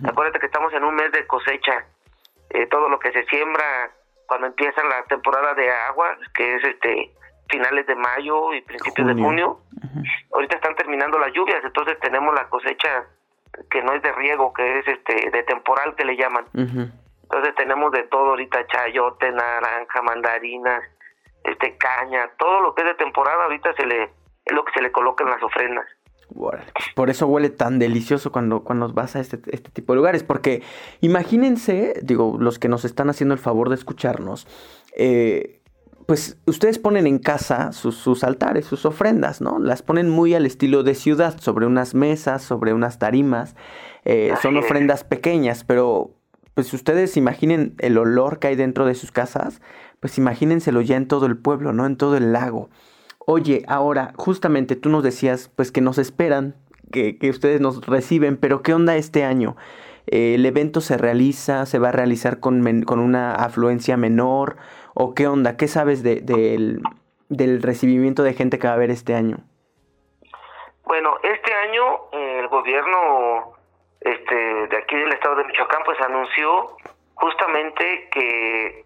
Acuérdate 0.06 0.40
que 0.40 0.48
estamos 0.48 0.74
en 0.74 0.84
un 0.84 0.96
mes 0.96 1.12
de 1.14 1.26
cosecha. 1.28 1.86
Eh, 2.50 2.68
todo 2.68 2.90
lo 2.90 3.00
que 3.00 3.12
se 3.12 3.26
siembra 3.26 3.92
cuando 4.26 4.48
empieza 4.48 4.84
la 4.84 5.04
temporada 5.04 5.54
de 5.54 5.70
agua, 5.72 6.18
que 6.34 6.56
es 6.56 6.64
este 6.64 7.12
finales 7.50 7.88
de 7.88 7.96
mayo 7.96 8.54
y 8.54 8.62
principios 8.62 9.08
de 9.08 9.14
junio. 9.14 9.60
Ahorita 10.34 10.56
están 10.56 10.76
terminando 10.76 11.18
las 11.18 11.32
lluvias, 11.34 11.64
entonces 11.64 11.98
tenemos 12.00 12.34
la 12.36 12.50
cosecha 12.50 13.06
que 13.72 13.82
no 13.82 13.94
es 13.94 14.02
de 14.02 14.12
riego, 14.12 14.54
que 14.54 14.80
es 14.80 14.88
este 14.88 15.30
de 15.32 15.44
temporal 15.44 15.96
que 15.96 16.06
le 16.06 16.18
llaman. 16.18 16.46
Entonces 16.54 17.56
tenemos 17.56 17.92
de 17.92 18.04
todo 18.04 18.30
ahorita 18.30 18.68
chayote, 18.68 19.32
naranja, 19.32 20.02
mandarinas, 20.02 20.84
este 21.44 21.78
caña, 21.78 22.30
todo 22.38 22.62
lo 22.62 22.76
que 22.76 22.82
es 22.82 22.88
de 22.90 22.96
temporada 22.96 23.46
ahorita 23.46 23.74
se 23.74 23.86
le 23.86 24.04
es 24.04 24.54
lo 24.54 24.64
que 24.64 24.74
se 24.74 24.82
le 24.82 24.92
coloca 24.92 25.24
en 25.24 25.32
las 25.32 25.44
ofrendas. 25.44 25.86
Por 26.96 27.10
eso 27.10 27.28
huele 27.28 27.50
tan 27.50 27.80
delicioso 27.80 28.32
cuando, 28.32 28.64
cuando 28.64 28.92
vas 28.94 29.16
a 29.16 29.20
este, 29.20 29.40
este, 29.48 29.70
tipo 29.72 29.94
de 29.94 29.98
lugares. 29.98 30.24
Porque 30.24 30.62
imagínense, 31.02 32.00
digo, 32.04 32.38
los 32.40 32.60
que 32.60 32.68
nos 32.68 32.86
están 32.86 33.10
haciendo 33.10 33.34
el 33.34 33.40
favor 33.40 33.70
de 33.70 33.76
escucharnos, 33.76 34.48
eh, 34.96 35.62
pues 36.06 36.38
ustedes 36.46 36.80
ponen 36.80 37.06
en 37.06 37.20
casa 37.20 37.74
sus, 37.74 38.24
altares, 38.24 38.66
sus 38.66 38.86
ofrendas, 38.86 39.42
¿no? 39.42 39.60
Las 39.60 39.82
ponen 39.82 40.10
muy 40.10 40.34
al 40.36 40.46
estilo 40.46 40.84
de 40.84 40.96
ciudad, 40.96 41.38
sobre 41.40 41.66
unas 41.66 41.94
mesas, 41.94 42.42
sobre 42.42 42.74
unas 42.74 42.98
tarimas. 42.98 43.56
Eh, 44.06 44.34
son 44.42 44.56
ofrendas 44.56 45.04
pequeñas, 45.04 45.66
pero 45.66 46.12
pues 46.54 46.74
ustedes 46.74 47.18
imaginen 47.18 47.76
el 47.80 47.98
olor 47.98 48.40
que 48.40 48.48
hay 48.48 48.56
dentro 48.56 48.86
de 48.86 48.96
sus 48.96 49.12
casas, 49.12 49.62
pues 50.00 50.18
imagínenselo 50.18 50.82
ya 50.82 50.96
en 50.96 51.08
todo 51.08 51.26
el 51.26 51.38
pueblo, 51.38 51.74
¿no? 51.74 51.86
En 51.86 51.98
todo 51.98 52.16
el 52.16 52.32
lago. 52.32 52.70
Oye, 53.30 53.64
ahora, 53.68 54.14
justamente 54.16 54.78
tú 54.78 54.88
nos 54.88 55.04
decías, 55.04 55.52
pues 55.54 55.74
que 55.74 55.82
nos 55.82 55.98
esperan, 55.98 56.56
que, 56.94 57.18
ustedes 57.30 57.60
nos 57.60 57.86
reciben, 57.86 58.38
pero 58.38 58.62
¿qué 58.62 58.74
onda 58.74 58.96
este 58.96 59.26
año? 59.26 59.58
Eh, 60.10 60.36
¿El 60.36 60.46
evento 60.46 60.80
se 60.80 60.98
realiza, 60.98 61.66
se 61.66 61.78
va 61.78 61.90
a 61.90 61.92
realizar 61.92 62.40
con, 62.40 62.64
con 62.84 63.00
una 63.00 63.36
afluencia 63.36 63.98
menor? 63.98 64.56
¿O 64.94 65.14
qué 65.14 65.28
onda? 65.28 65.58
¿Qué 65.58 65.68
sabes 65.68 66.04
de, 66.04 66.22
del, 66.22 66.80
del 67.28 67.62
recibimiento 67.62 68.24
de 68.24 68.34
gente 68.34 68.60
que 68.60 68.68
va 68.68 68.72
a 68.72 68.76
haber 68.78 68.92
este 68.92 69.14
año? 69.14 69.40
Bueno, 70.86 71.18
este 71.22 71.54
año 71.54 71.84
eh, 72.14 72.40
el 72.40 72.48
gobierno 72.48 73.56
este, 74.00 74.36
de 74.36 74.78
aquí 74.78 74.96
del 74.96 75.12
estado 75.12 75.36
de 75.36 75.44
Michoacán 75.44 75.82
pues 75.84 76.00
anunció 76.00 76.78
justamente 77.16 78.08
que 78.10 78.86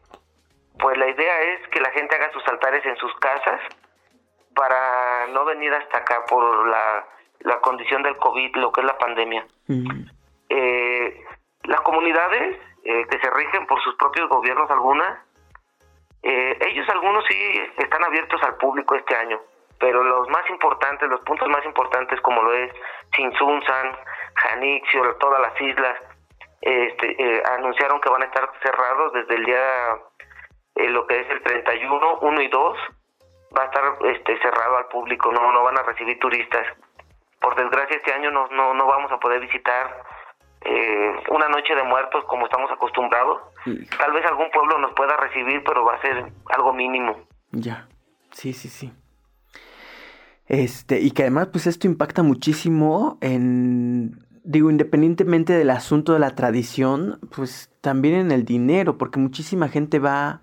pues 0.79 0.97
la 0.97 1.07
idea 1.09 1.41
es 1.53 1.67
que 1.67 1.79
la 1.79 1.91
gente 1.91 2.15
haga 2.15 2.31
sus 2.31 2.47
altares 2.47 2.83
en 2.87 2.95
sus 2.95 3.13
casas 3.19 3.61
para 4.55 5.27
no 5.27 5.45
venir 5.45 5.73
hasta 5.73 5.99
acá 5.99 6.25
por 6.27 6.67
la, 6.67 7.05
la 7.43 7.59
condición 7.59 8.03
del 8.03 8.17
COVID, 8.17 8.55
lo 8.57 8.71
que 8.71 8.81
es 8.81 8.87
la 8.87 8.97
pandemia. 8.97 9.45
Eh, 10.49 11.23
las 11.63 11.81
comunidades 11.81 12.57
eh, 12.83 13.05
que 13.09 13.19
se 13.19 13.29
rigen 13.31 13.65
por 13.67 13.81
sus 13.81 13.95
propios 13.95 14.29
gobiernos 14.29 14.69
algunas, 14.69 15.19
eh, 16.23 16.57
ellos 16.67 16.87
algunos 16.89 17.23
sí 17.25 17.61
están 17.77 18.03
abiertos 18.03 18.41
al 18.43 18.57
público 18.57 18.95
este 18.95 19.15
año, 19.15 19.39
pero 19.79 20.03
los 20.03 20.29
más 20.29 20.47
importantes, 20.49 21.09
los 21.09 21.21
puntos 21.21 21.47
más 21.49 21.65
importantes 21.65 22.19
como 22.21 22.43
lo 22.43 22.53
es 22.53 22.71
Chinzunzan, 23.15 23.97
Janixio, 24.35 25.15
todas 25.15 25.41
las 25.41 25.59
islas, 25.61 25.97
este, 26.61 27.41
anunciaron 27.45 27.99
que 28.01 28.09
van 28.09 28.21
a 28.21 28.25
estar 28.25 28.51
cerrados 28.61 29.13
desde 29.13 29.35
el 29.35 29.45
día, 29.45 29.97
lo 30.75 31.07
que 31.07 31.19
es 31.21 31.29
el 31.29 31.41
31, 31.41 32.19
1 32.21 32.41
y 32.41 32.47
2, 32.49 32.77
va 33.55 33.63
a 33.63 33.65
estar 33.65 33.83
este, 34.13 34.37
cerrado 34.39 34.77
al 34.77 34.87
público, 34.87 35.31
no, 35.31 35.51
no 35.51 35.63
van 35.63 35.77
a 35.77 35.83
recibir 35.83 36.19
turistas. 36.19 36.65
Por 37.39 37.55
desgracia 37.55 37.97
este 37.97 38.13
año 38.13 38.31
no, 38.31 38.47
no, 38.47 38.73
no 38.73 38.85
vamos 38.87 39.11
a 39.11 39.19
poder 39.19 39.41
visitar 39.41 40.03
eh, 40.63 41.13
una 41.29 41.49
noche 41.49 41.75
de 41.75 41.83
muertos 41.83 42.23
como 42.25 42.45
estamos 42.45 42.71
acostumbrados. 42.71 43.41
Tal 43.97 44.11
vez 44.13 44.25
algún 44.25 44.49
pueblo 44.51 44.77
nos 44.79 44.93
pueda 44.93 45.17
recibir, 45.17 45.63
pero 45.63 45.83
va 45.83 45.95
a 45.95 46.01
ser 46.01 46.31
algo 46.55 46.73
mínimo. 46.73 47.17
Ya, 47.51 47.87
sí, 48.31 48.53
sí, 48.53 48.69
sí. 48.69 48.93
Este, 50.47 50.99
y 50.99 51.11
que 51.11 51.23
además, 51.23 51.47
pues 51.51 51.65
esto 51.65 51.87
impacta 51.87 52.23
muchísimo 52.23 53.17
en, 53.21 54.25
digo, 54.43 54.69
independientemente 54.69 55.53
del 55.53 55.69
asunto 55.69 56.13
de 56.13 56.19
la 56.19 56.35
tradición, 56.35 57.19
pues 57.35 57.71
también 57.81 58.15
en 58.15 58.31
el 58.31 58.45
dinero, 58.45 58.97
porque 58.97 59.19
muchísima 59.19 59.69
gente 59.69 59.99
va 59.99 60.41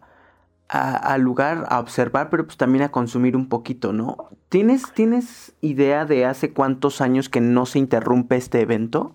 al 0.68 1.22
lugar 1.22 1.64
a 1.70 1.80
observar, 1.80 2.28
pero 2.30 2.44
pues 2.44 2.58
también 2.58 2.84
a 2.84 2.90
consumir 2.90 3.36
un 3.36 3.48
poquito, 3.48 3.92
¿no? 3.92 4.28
¿Tienes, 4.50 4.92
¿Tienes 4.92 5.56
idea 5.60 6.04
de 6.04 6.26
hace 6.26 6.52
cuántos 6.52 7.00
años 7.00 7.28
que 7.28 7.40
no 7.40 7.66
se 7.66 7.78
interrumpe 7.78 8.36
este 8.36 8.60
evento? 8.60 9.12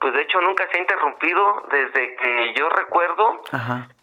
Pues 0.00 0.12
de 0.12 0.22
hecho 0.22 0.40
nunca 0.40 0.64
se 0.70 0.78
ha 0.78 0.80
interrumpido 0.80 1.62
desde 1.70 2.16
que 2.16 2.54
yo 2.56 2.68
recuerdo. 2.68 3.40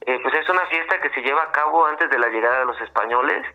Eh, 0.05 0.19
pues 0.23 0.33
es 0.33 0.49
una 0.49 0.65
fiesta 0.67 0.99
que 1.01 1.09
se 1.11 1.21
lleva 1.21 1.43
a 1.43 1.51
cabo 1.51 1.85
antes 1.85 2.09
de 2.09 2.17
la 2.17 2.27
llegada 2.29 2.59
de 2.59 2.65
los 2.65 2.81
españoles 2.81 3.45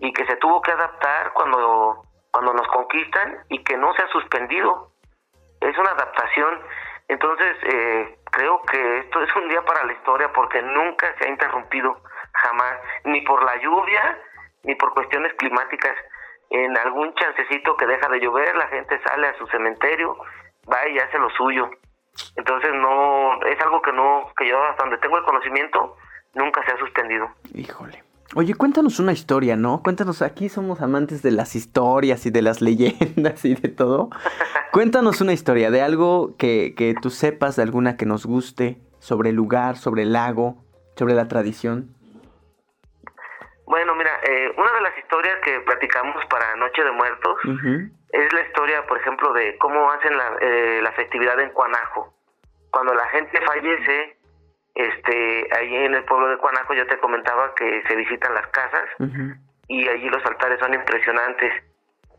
y 0.00 0.12
que 0.12 0.26
se 0.26 0.36
tuvo 0.36 0.60
que 0.62 0.72
adaptar 0.72 1.32
cuando, 1.34 2.02
cuando 2.32 2.52
nos 2.52 2.66
conquistan 2.68 3.38
y 3.48 3.62
que 3.62 3.76
no 3.76 3.94
se 3.94 4.02
ha 4.02 4.08
suspendido. 4.08 4.90
Es 5.60 5.76
una 5.78 5.90
adaptación. 5.90 6.60
Entonces, 7.08 7.56
eh, 7.62 8.18
creo 8.32 8.60
que 8.62 8.98
esto 8.98 9.22
es 9.22 9.36
un 9.36 9.48
día 9.48 9.62
para 9.62 9.84
la 9.84 9.92
historia 9.92 10.32
porque 10.32 10.62
nunca 10.62 11.14
se 11.18 11.26
ha 11.26 11.28
interrumpido 11.28 11.96
jamás, 12.34 12.78
ni 13.04 13.20
por 13.22 13.44
la 13.44 13.56
lluvia, 13.60 14.18
ni 14.64 14.74
por 14.74 14.92
cuestiones 14.92 15.32
climáticas. 15.34 15.96
En 16.50 16.76
algún 16.76 17.14
chancecito 17.14 17.76
que 17.76 17.86
deja 17.86 18.08
de 18.08 18.20
llover, 18.20 18.54
la 18.56 18.68
gente 18.68 19.00
sale 19.06 19.28
a 19.28 19.38
su 19.38 19.46
cementerio, 19.46 20.16
va 20.70 20.88
y 20.88 20.98
hace 20.98 21.18
lo 21.18 21.30
suyo. 21.30 21.70
Entonces 22.36 22.70
no, 22.74 23.42
es 23.42 23.60
algo 23.60 23.82
que 23.82 23.92
no, 23.92 24.30
que 24.36 24.48
yo 24.48 24.62
hasta 24.62 24.84
donde 24.84 24.98
tengo 24.98 25.18
el 25.18 25.24
conocimiento, 25.24 25.96
nunca 26.34 26.64
se 26.64 26.72
ha 26.72 26.78
suspendido. 26.78 27.28
Híjole. 27.54 28.04
Oye, 28.36 28.54
cuéntanos 28.54 28.98
una 28.98 29.12
historia, 29.12 29.56
¿no? 29.56 29.82
Cuéntanos, 29.82 30.22
aquí 30.22 30.48
somos 30.48 30.80
amantes 30.80 31.22
de 31.22 31.30
las 31.30 31.54
historias 31.54 32.26
y 32.26 32.30
de 32.30 32.42
las 32.42 32.60
leyendas 32.62 33.44
y 33.44 33.54
de 33.54 33.68
todo. 33.68 34.10
cuéntanos 34.72 35.20
una 35.20 35.32
historia 35.32 35.70
de 35.70 35.82
algo 35.82 36.36
que, 36.36 36.74
que 36.76 36.94
tú 37.00 37.10
sepas, 37.10 37.56
de 37.56 37.62
alguna 37.62 37.96
que 37.96 38.06
nos 38.06 38.26
guste, 38.26 38.80
sobre 38.98 39.30
el 39.30 39.36
lugar, 39.36 39.76
sobre 39.76 40.02
el 40.02 40.12
lago, 40.12 40.64
sobre 40.96 41.14
la 41.14 41.28
tradición. 41.28 41.93
Bueno, 43.66 43.94
mira, 43.94 44.20
eh, 44.22 44.52
una 44.56 44.72
de 44.72 44.80
las 44.82 44.98
historias 44.98 45.36
que 45.42 45.60
platicamos 45.60 46.24
para 46.26 46.54
Noche 46.56 46.84
de 46.84 46.92
Muertos 46.92 47.38
es 48.10 48.32
la 48.32 48.40
historia, 48.42 48.86
por 48.86 48.98
ejemplo, 48.98 49.32
de 49.32 49.56
cómo 49.58 49.90
hacen 49.90 50.16
la, 50.16 50.36
eh, 50.40 50.80
la 50.82 50.92
festividad 50.92 51.38
en 51.40 51.50
Cuanajo. 51.50 52.14
Cuando 52.70 52.92
la 52.94 53.06
gente 53.08 53.40
fallece, 53.40 54.18
este, 54.74 55.48
ahí 55.56 55.74
en 55.76 55.94
el 55.94 56.04
pueblo 56.04 56.28
de 56.28 56.36
Cuanajo 56.38 56.74
yo 56.74 56.86
te 56.86 56.98
comentaba 56.98 57.54
que 57.54 57.82
se 57.86 57.96
visitan 57.96 58.34
las 58.34 58.46
casas 58.48 58.84
y 59.68 59.88
allí 59.88 60.08
los 60.08 60.24
altares 60.26 60.58
son 60.58 60.74
impresionantes 60.74 61.52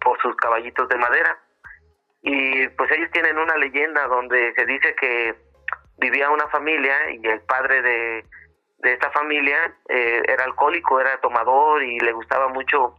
por 0.01 0.19
sus 0.21 0.35
caballitos 0.37 0.87
de 0.89 0.97
madera. 0.97 1.37
Y 2.21 2.67
pues 2.69 2.89
ellos 2.91 3.11
tienen 3.11 3.37
una 3.37 3.55
leyenda 3.57 4.07
donde 4.07 4.53
se 4.55 4.65
dice 4.65 4.95
que 4.95 5.35
vivía 5.97 6.29
una 6.29 6.47
familia 6.47 7.11
y 7.11 7.27
el 7.27 7.41
padre 7.41 7.81
de 7.81 8.25
de 8.85 8.93
esta 8.93 9.09
familia 9.11 9.73
eh, 9.89 10.21
era 10.27 10.43
alcohólico, 10.45 10.99
era 10.99 11.19
tomador 11.19 11.81
y 11.83 11.99
le 11.99 12.13
gustaba 12.13 12.47
mucho, 12.49 12.95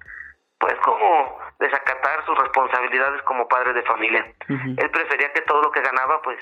pues 0.59 0.75
como 0.85 1.38
desacatar 1.59 2.27
sus 2.27 2.37
responsabilidades 2.38 3.22
como 3.22 3.49
padre 3.49 3.72
de 3.72 3.83
familia. 3.85 4.35
Él 4.49 4.90
prefería 4.90 5.33
que 5.33 5.42
todo 5.42 5.62
lo 5.62 5.70
que 5.70 5.81
ganaba, 5.81 6.20
pues 6.22 6.38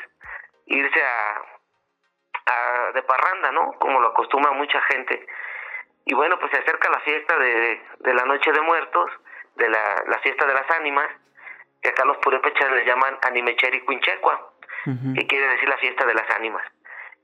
irse 0.66 1.00
a, 1.04 1.42
a 2.46 2.92
de 2.92 3.02
parranda, 3.02 3.52
¿no? 3.52 3.72
Como 3.78 4.00
lo 4.00 4.08
acostumbra 4.08 4.52
mucha 4.52 4.80
gente. 4.82 5.26
Y 6.06 6.14
bueno, 6.14 6.38
pues 6.38 6.50
se 6.52 6.58
acerca 6.58 6.90
la 6.90 7.00
fiesta 7.00 7.38
de, 7.38 7.80
de 8.00 8.14
la 8.14 8.24
Noche 8.24 8.50
de 8.50 8.60
Muertos, 8.62 9.10
de 9.56 9.68
la, 9.68 10.04
la 10.06 10.18
fiesta 10.20 10.46
de 10.46 10.54
las 10.54 10.70
ánimas, 10.70 11.08
que 11.82 11.90
acá 11.90 12.04
los 12.06 12.16
purépechas 12.18 12.70
le 12.72 12.84
llaman 12.86 13.18
Animecheri 13.22 13.84
Quinchecua, 13.86 14.52
que 15.14 15.26
quiere 15.26 15.48
decir 15.48 15.68
la 15.68 15.78
fiesta 15.78 16.04
de 16.06 16.14
las 16.14 16.28
ánimas. 16.30 16.64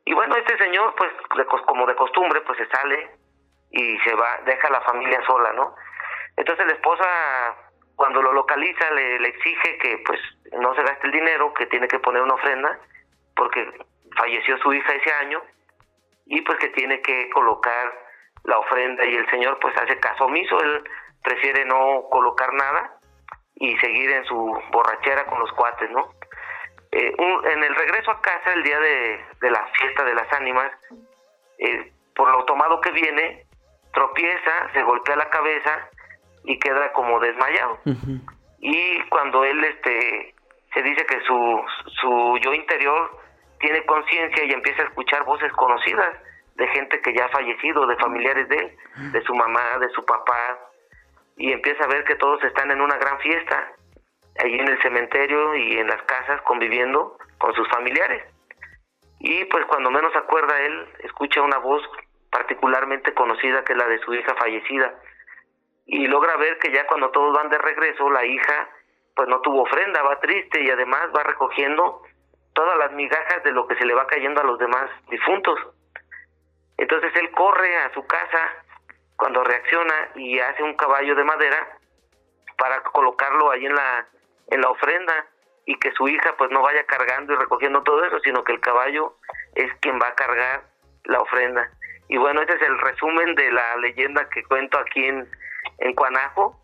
Y 0.05 0.15
bueno, 0.15 0.37
este 0.37 0.57
señor, 0.59 0.95
pues 0.97 1.13
como 1.67 1.87
de 1.87 1.95
costumbre, 1.95 2.41
pues 2.43 2.59
se 2.59 2.67
sale 2.67 3.11
y 3.71 3.99
se 4.01 4.15
va, 4.15 4.41
deja 4.45 4.69
a 4.69 4.73
la 4.73 4.81
familia 4.83 5.21
sola, 5.27 5.53
¿no? 5.53 5.75
Entonces 6.37 6.67
la 6.67 6.73
esposa, 6.73 7.05
cuando 7.97 8.23
lo 8.23 8.33
localiza, 8.33 8.91
le, 8.93 9.21
le 9.21 9.29
exige 9.29 9.79
que 9.79 10.03
pues 10.07 10.21
no 10.59 10.75
se 10.75 10.83
gaste 10.83 11.07
el 11.07 11.13
dinero, 11.13 11.55
que 11.55 11.67
tiene 11.67 11.87
que 11.87 12.01
poner 12.01 12.23
una 12.23 12.35
ofrenda, 12.35 12.79
porque 13.37 13.71
falleció 14.17 14.59
su 14.59 14.73
hija 14.73 14.93
ese 14.95 15.13
año, 15.13 15.43
y 16.27 16.41
pues 16.43 16.59
que 16.59 16.69
tiene 16.69 17.01
que 17.03 17.29
colocar 17.31 17.93
la 18.45 18.59
ofrenda 18.59 19.05
y 19.05 19.17
el 19.17 19.29
señor 19.31 19.59
pues 19.61 19.77
hace 19.77 19.99
caso 19.99 20.25
omiso, 20.25 20.61
él 20.61 20.85
prefiere 21.23 21.65
no 21.65 22.05
colocar 22.11 22.53
nada 22.55 22.99
y 23.57 23.77
seguir 23.79 24.11
en 24.11 24.25
su 24.25 24.63
borrachera 24.71 25.27
con 25.27 25.41
los 25.41 25.53
cuates, 25.53 25.91
¿no? 25.91 26.09
Eh, 26.93 27.15
en 27.17 27.65
el 27.65 27.75
regreso 27.75 28.11
a 28.11 28.21
casa, 28.21 28.53
el 28.53 28.63
día 28.63 28.79
de, 28.81 29.51
la 29.51 29.65
fiesta 29.79 30.05
de 30.05 30.15
las 30.15 30.33
ánimas, 30.33 30.73
eh, 31.59 31.93
por 32.15 32.31
lo 32.31 32.45
tomado 32.45 32.81
que 32.81 32.91
viene, 32.91 33.47
tropieza, 33.93 34.73
se 34.73 34.83
golpea 34.83 35.17
la 35.17 35.31
cabeza 35.31 35.89
y 36.45 36.59
queda 36.59 36.93
como 36.93 37.21
desmayado. 37.21 37.79
Y 38.59 39.01
cuando 39.09 39.45
él 39.45 39.63
este, 39.65 40.35
se 40.75 40.83
dice 40.83 41.07
que 41.07 41.21
su, 41.21 41.65
su 42.01 42.39
yo 42.43 42.53
interior 42.53 43.21
tiene 43.61 43.85
conciencia 43.87 44.45
y 44.45 44.53
empieza 44.53 44.83
a 44.83 44.87
escuchar 44.87 45.25
voces 45.25 45.53
conocidas 45.53 46.17
de 46.57 46.67
gente 46.69 47.01
que 47.01 47.15
ya 47.15 47.27
ha 47.27 47.29
fallecido, 47.29 47.87
de 47.87 47.97
familiares 47.97 48.49
de 48.49 48.57
él, 48.57 49.13
de 49.13 49.23
su 49.23 49.35
mamá, 49.35 49.79
de 49.79 49.89
su 49.91 50.05
papá, 50.05 50.59
y 51.37 51.53
empieza 51.53 51.85
a 51.85 51.89
ver 51.89 52.05
que 52.05 52.17
todos 52.17 52.43
están 52.45 52.71
en 52.71 52.81
una 52.81 52.97
gran 52.97 53.19
fiesta 53.21 53.73
allí 54.39 54.59
en 54.59 54.69
el 54.69 54.81
cementerio 54.83 55.55
y 55.57 55.79
en 55.79 55.89
las 55.89 56.03
casas 56.03 56.41
conviviendo 56.43 57.19
con 57.39 57.55
sus 57.55 57.69
familiares. 57.69 58.25
Y 59.19 59.45
pues 59.47 59.65
cuando 59.67 59.91
menos 59.91 60.15
acuerda 60.17 60.61
él, 60.61 60.89
escucha 61.05 61.43
una 61.43 61.59
voz 61.59 61.83
particularmente 62.31 63.13
conocida 63.13 63.65
que 63.65 63.73
es 63.73 63.79
la 63.79 63.87
de 63.87 63.99
su 64.01 64.15
hija 64.15 64.35
fallecida. 64.37 64.95
Y 65.87 66.07
logra 66.07 66.37
ver 66.37 66.59
que 66.59 66.73
ya 66.73 66.87
cuando 66.87 67.11
todos 67.11 67.35
van 67.35 67.51
de 67.51 67.59
regreso, 67.59 68.09
la 68.11 68.25
hija 68.25 68.69
pues 69.15 69.29
no 69.29 69.41
tuvo 69.41 69.63
ofrenda, 69.63 70.03
va 70.03 70.21
triste 70.21 70.63
y 70.63 70.71
además 70.71 71.09
va 71.15 71.23
recogiendo 71.23 72.03
todas 72.55 72.79
las 72.79 72.93
migajas 72.93 73.43
de 73.45 73.53
lo 73.53 73.67
que 73.67 73.77
se 73.77 73.85
le 73.85 73.95
va 73.95 74.07
cayendo 74.07 74.41
a 74.41 74.45
los 74.45 74.59
demás 74.59 74.89
difuntos. 75.11 75.59
Entonces 76.79 77.13
él 77.17 77.31
corre 77.33 77.77
a 77.77 77.93
su 77.93 78.07
casa 78.07 78.65
cuando 79.17 79.45
reacciona 79.45 80.11
y 80.15 80.39
hace 80.39 80.63
un 80.63 80.75
caballo 80.75 81.15
de 81.15 81.25
madera 81.25 81.79
para 82.57 82.83
colocarlo 82.83 83.51
ahí 83.51 83.67
en 83.67 83.75
la 83.75 84.07
en 84.51 84.61
la 84.61 84.71
ofrenda 84.71 85.27
y 85.67 85.77
que 85.79 85.93
su 85.93 86.09
hija 86.09 86.35
pues 86.37 86.51
no 86.51 86.63
vaya 86.63 86.85
cargando 86.85 87.33
y 87.33 87.37
recogiendo 87.37 87.83
todo 87.83 88.05
eso, 88.05 88.19
sino 88.21 88.43
que 88.45 88.53
el 88.53 88.61
caballo 88.61 89.17
es 89.55 89.71
quien 89.81 89.99
va 90.01 90.09
a 90.09 90.15
cargar 90.15 90.65
la 91.05 91.21
ofrenda. 91.21 91.71
Y 92.09 92.17
bueno, 92.19 92.43
ese 92.43 92.55
es 92.55 92.63
el 92.63 92.79
resumen 92.79 93.35
de 93.35 93.53
la 93.53 93.77
leyenda 93.77 94.29
que 94.29 94.43
cuento 94.45 94.79
aquí 94.79 95.05
en, 95.05 95.29
en 95.79 95.95
Cuanajo 95.95 96.61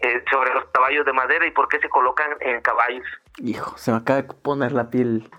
eh, 0.00 0.24
sobre 0.30 0.52
los 0.54 0.64
caballos 0.72 1.04
de 1.04 1.12
madera 1.12 1.46
y 1.46 1.50
por 1.50 1.68
qué 1.68 1.78
se 1.80 1.88
colocan 1.88 2.30
en 2.40 2.60
caballos. 2.62 3.06
Hijo, 3.38 3.76
se 3.76 3.90
me 3.90 3.98
acaba 3.98 4.22
de 4.22 4.28
poner 4.34 4.72
la 4.72 4.90
piel 4.90 5.30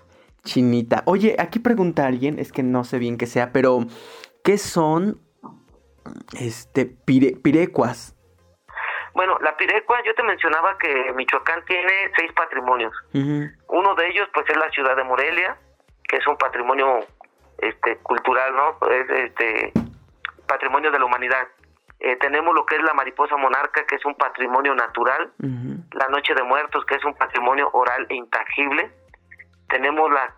Chinita. 0.44 1.02
Oye, 1.06 1.36
aquí 1.38 1.58
pregunta 1.58 2.06
alguien, 2.06 2.38
es 2.38 2.52
que 2.52 2.62
no 2.62 2.84
sé 2.84 2.98
bien 2.98 3.18
qué 3.18 3.26
sea, 3.26 3.52
pero 3.52 3.80
¿qué 4.44 4.58
son 4.58 5.20
este 6.38 6.86
pirecuas? 6.86 8.15
Bueno, 9.16 9.38
la 9.40 9.56
pirecua, 9.56 10.02
yo 10.04 10.14
te 10.14 10.22
mencionaba 10.22 10.76
que 10.76 11.10
Michoacán 11.14 11.64
tiene 11.64 12.12
seis 12.14 12.30
patrimonios. 12.34 12.92
Uno 13.14 13.94
de 13.94 14.08
ellos, 14.08 14.28
pues, 14.34 14.44
es 14.50 14.56
la 14.58 14.68
ciudad 14.68 14.94
de 14.94 15.04
Morelia, 15.04 15.56
que 16.06 16.18
es 16.18 16.26
un 16.26 16.36
patrimonio 16.36 17.00
este 17.56 17.96
cultural, 18.02 18.54
¿no? 18.54 18.76
Es 18.90 19.08
este 19.08 19.72
patrimonio 20.46 20.90
de 20.90 20.98
la 20.98 21.06
humanidad. 21.06 21.48
Eh, 21.98 22.16
tenemos 22.16 22.54
lo 22.54 22.66
que 22.66 22.76
es 22.76 22.82
la 22.82 22.92
mariposa 22.92 23.38
monarca, 23.38 23.86
que 23.86 23.94
es 23.94 24.04
un 24.04 24.16
patrimonio 24.16 24.74
natural. 24.74 25.32
La 25.92 26.08
noche 26.08 26.34
de 26.34 26.42
muertos, 26.42 26.84
que 26.84 26.96
es 26.96 27.04
un 27.06 27.14
patrimonio 27.14 27.70
oral 27.72 28.06
e 28.10 28.16
intangible. 28.16 28.90
Tenemos 29.70 30.12
la, 30.12 30.30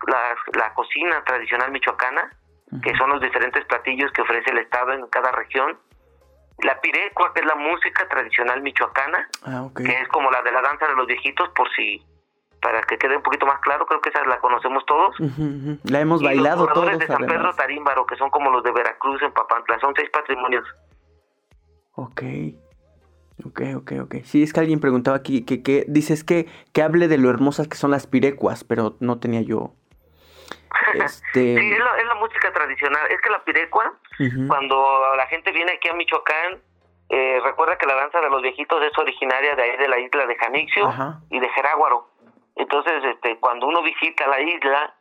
la, 0.53 0.73
cocina 0.73 1.21
tradicional 1.25 1.69
michoacana, 1.71 2.31
que 2.81 2.95
son 2.95 3.09
los 3.09 3.19
diferentes 3.19 3.65
platillos 3.65 4.09
que 4.13 4.21
ofrece 4.21 4.51
el 4.51 4.59
Estado 4.59 4.93
en 4.93 5.05
cada 5.07 5.33
región. 5.33 5.77
La 6.63 6.79
pirecua, 6.81 7.33
que 7.33 7.41
es 7.41 7.45
la 7.45 7.55
música 7.55 8.07
tradicional 8.07 8.61
michoacana, 8.61 9.27
ah, 9.45 9.67
que 9.75 10.01
es 10.01 10.07
como 10.09 10.29
la 10.31 10.41
de 10.41 10.51
la 10.51 10.61
danza 10.61 10.87
de 10.87 10.95
los 10.95 11.07
viejitos, 11.07 11.49
por 11.49 11.69
si 11.75 12.03
para 12.61 12.81
que 12.81 12.97
quede 12.97 13.15
un 13.15 13.23
poquito 13.23 13.45
más 13.45 13.59
claro, 13.61 13.85
creo 13.85 14.01
que 14.01 14.09
esa 14.09 14.23
la 14.25 14.39
conocemos 14.39 14.85
todos. 14.85 15.15
La 15.83 16.01
hemos 16.01 16.21
bailado 16.21 16.65
los 16.65 16.73
todos. 16.73 16.99
de 16.99 17.07
San 17.07 17.25
Pedro 17.25 17.53
Tarímbaro, 17.53 18.05
que 18.05 18.15
son 18.17 18.29
como 18.29 18.49
los 18.49 18.63
de 18.63 18.71
Veracruz 18.71 19.21
en 19.21 19.31
Papantla, 19.31 19.79
son 19.79 19.93
seis 19.95 20.09
patrimonios. 20.11 20.65
Ok. 21.93 22.21
Ok, 23.45 23.61
ok, 23.77 23.91
ok. 24.01 24.15
Sí, 24.23 24.43
es 24.43 24.51
que 24.51 24.59
alguien 24.59 24.81
preguntaba 24.81 25.15
aquí 25.15 25.45
que, 25.45 25.63
que 25.63 25.85
dices 25.87 26.25
que, 26.25 26.47
que 26.73 26.81
hable 26.81 27.07
de 27.07 27.17
lo 27.17 27.29
hermosas 27.29 27.69
que 27.69 27.77
son 27.77 27.91
las 27.91 28.05
pirecuas, 28.05 28.65
pero 28.65 28.97
no 28.99 29.19
tenía 29.19 29.41
yo. 29.41 29.75
Este... 30.93 31.57
sí, 31.57 31.73
es 31.73 31.79
la, 32.05 32.15
música 32.15 32.51
tradicional. 32.51 33.07
Es 33.09 33.21
que 33.21 33.29
la 33.29 33.43
pirecua, 33.43 33.93
cuando 34.47 35.15
la 35.15 35.27
gente 35.27 35.51
viene 35.51 35.73
aquí 35.73 35.89
a 35.89 35.93
Michoacán, 35.93 36.61
eh, 37.09 37.39
recuerda 37.43 37.77
que 37.77 37.87
la 37.87 37.95
danza 37.95 38.21
de 38.21 38.29
los 38.29 38.41
viejitos 38.41 38.83
es 38.83 38.97
originaria 38.97 39.55
de 39.55 39.63
ahí 39.63 39.77
de 39.77 39.87
la 39.87 39.99
isla 39.99 40.25
de 40.27 40.35
Janixio 40.35 40.93
y 41.29 41.39
de 41.39 41.49
Jeráguaro. 41.49 42.09
Entonces, 42.55 43.03
este, 43.03 43.39
cuando 43.39 43.67
uno 43.67 43.81
visita 43.81 44.27
la 44.27 44.41
isla, 44.41 44.93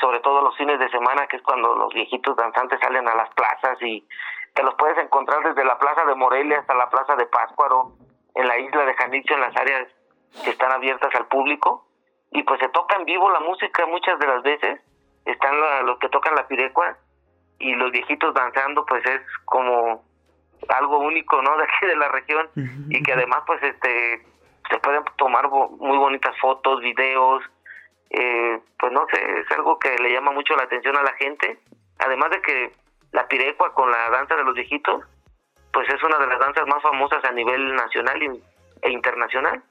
sobre 0.00 0.20
todo 0.20 0.42
los 0.42 0.56
fines 0.56 0.78
de 0.80 0.88
semana, 0.90 1.26
que 1.26 1.36
es 1.36 1.42
cuando 1.42 1.76
los 1.76 1.92
viejitos 1.92 2.36
danzantes 2.36 2.80
salen 2.80 3.06
a 3.06 3.14
las 3.14 3.28
plazas 3.34 3.80
y 3.82 4.06
te 4.54 4.62
los 4.62 4.74
puedes 4.74 4.98
encontrar 4.98 5.42
desde 5.44 5.64
la 5.64 5.78
plaza 5.78 6.04
de 6.04 6.14
Morelia 6.14 6.60
hasta 6.60 6.74
la 6.74 6.90
plaza 6.90 7.14
de 7.16 7.26
Páscuaro, 7.26 7.92
en 8.34 8.48
la 8.48 8.58
isla 8.58 8.84
de 8.84 8.94
Janitzio, 8.94 9.36
en 9.36 9.42
las 9.42 9.56
áreas 9.56 9.88
que 10.44 10.50
están 10.50 10.72
abiertas 10.72 11.14
al 11.14 11.26
público, 11.26 11.86
y 12.30 12.42
pues 12.42 12.58
se 12.60 12.68
toca 12.70 12.96
en 12.96 13.04
vivo 13.04 13.30
la 13.30 13.40
música 13.40 13.86
muchas 13.86 14.18
de 14.18 14.26
las 14.26 14.42
veces, 14.42 14.80
están 15.24 15.54
los 15.86 15.98
que 15.98 16.08
tocan 16.08 16.34
la 16.34 16.46
pirecua 16.46 16.96
y 17.58 17.74
los 17.74 17.92
viejitos 17.92 18.34
danzando, 18.34 18.84
pues 18.86 19.04
es 19.06 19.20
como 19.44 20.04
algo 20.68 20.98
único, 20.98 21.40
¿no? 21.42 21.56
De 21.56 21.64
aquí 21.64 21.86
de 21.86 21.96
la 21.96 22.08
región 22.08 22.48
y 22.88 23.02
que 23.02 23.12
además, 23.12 23.42
pues, 23.46 23.62
este, 23.62 24.24
se 24.70 24.78
pueden 24.78 25.02
tomar 25.16 25.48
muy 25.48 25.98
bonitas 25.98 26.34
fotos, 26.40 26.80
videos, 26.80 27.42
eh, 28.10 28.60
pues 28.78 28.92
no 28.92 29.06
sé, 29.12 29.40
es 29.40 29.50
algo 29.52 29.78
que 29.78 29.96
le 29.96 30.12
llama 30.12 30.32
mucho 30.32 30.54
la 30.56 30.64
atención 30.64 30.96
a 30.96 31.02
la 31.02 31.12
gente, 31.14 31.58
además 31.98 32.30
de 32.30 32.42
que 32.42 32.72
la 33.12 33.26
pirecua 33.28 33.72
con 33.74 33.90
la 33.90 34.10
danza 34.10 34.36
de 34.36 34.44
los 34.44 34.54
viejitos, 34.54 35.04
pues 35.72 35.88
es 35.88 36.02
una 36.02 36.18
de 36.18 36.26
las 36.26 36.38
danzas 36.38 36.66
más 36.66 36.82
famosas 36.82 37.24
a 37.24 37.32
nivel 37.32 37.74
nacional 37.74 38.40
e 38.82 38.90
internacional. 38.90 39.62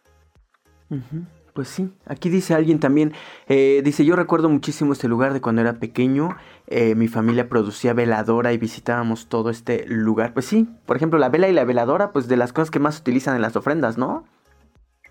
Pues 1.54 1.68
sí, 1.68 1.92
aquí 2.08 2.30
dice 2.30 2.54
alguien 2.54 2.80
también, 2.80 3.14
eh, 3.48 3.82
dice, 3.84 4.06
yo 4.06 4.16
recuerdo 4.16 4.48
muchísimo 4.48 4.94
este 4.94 5.10
lugar 5.10 5.34
de 5.34 5.42
cuando 5.42 5.62
era 5.62 5.74
pequeño, 5.74 6.38
eh, 6.68 6.96
mi 6.96 7.08
familia 7.10 7.50
producía 7.50 7.94
veladora 7.94 8.54
y 8.54 8.58
visitábamos 8.58 9.28
todo 9.28 9.50
este 9.50 9.86
lugar. 9.88 10.34
Pues 10.34 10.46
sí, 10.46 10.68
por 10.86 10.96
ejemplo, 10.96 11.20
la 11.20 11.30
vela 11.30 11.50
y 11.50 11.54
la 11.54 11.66
veladora, 11.66 12.12
pues 12.12 12.28
de 12.30 12.38
las 12.38 12.54
cosas 12.54 12.72
que 12.72 12.80
más 12.80 12.96
se 12.96 13.02
utilizan 13.02 13.36
en 13.36 13.42
las 13.42 13.56
ofrendas, 13.58 13.98
¿no? 13.98 14.26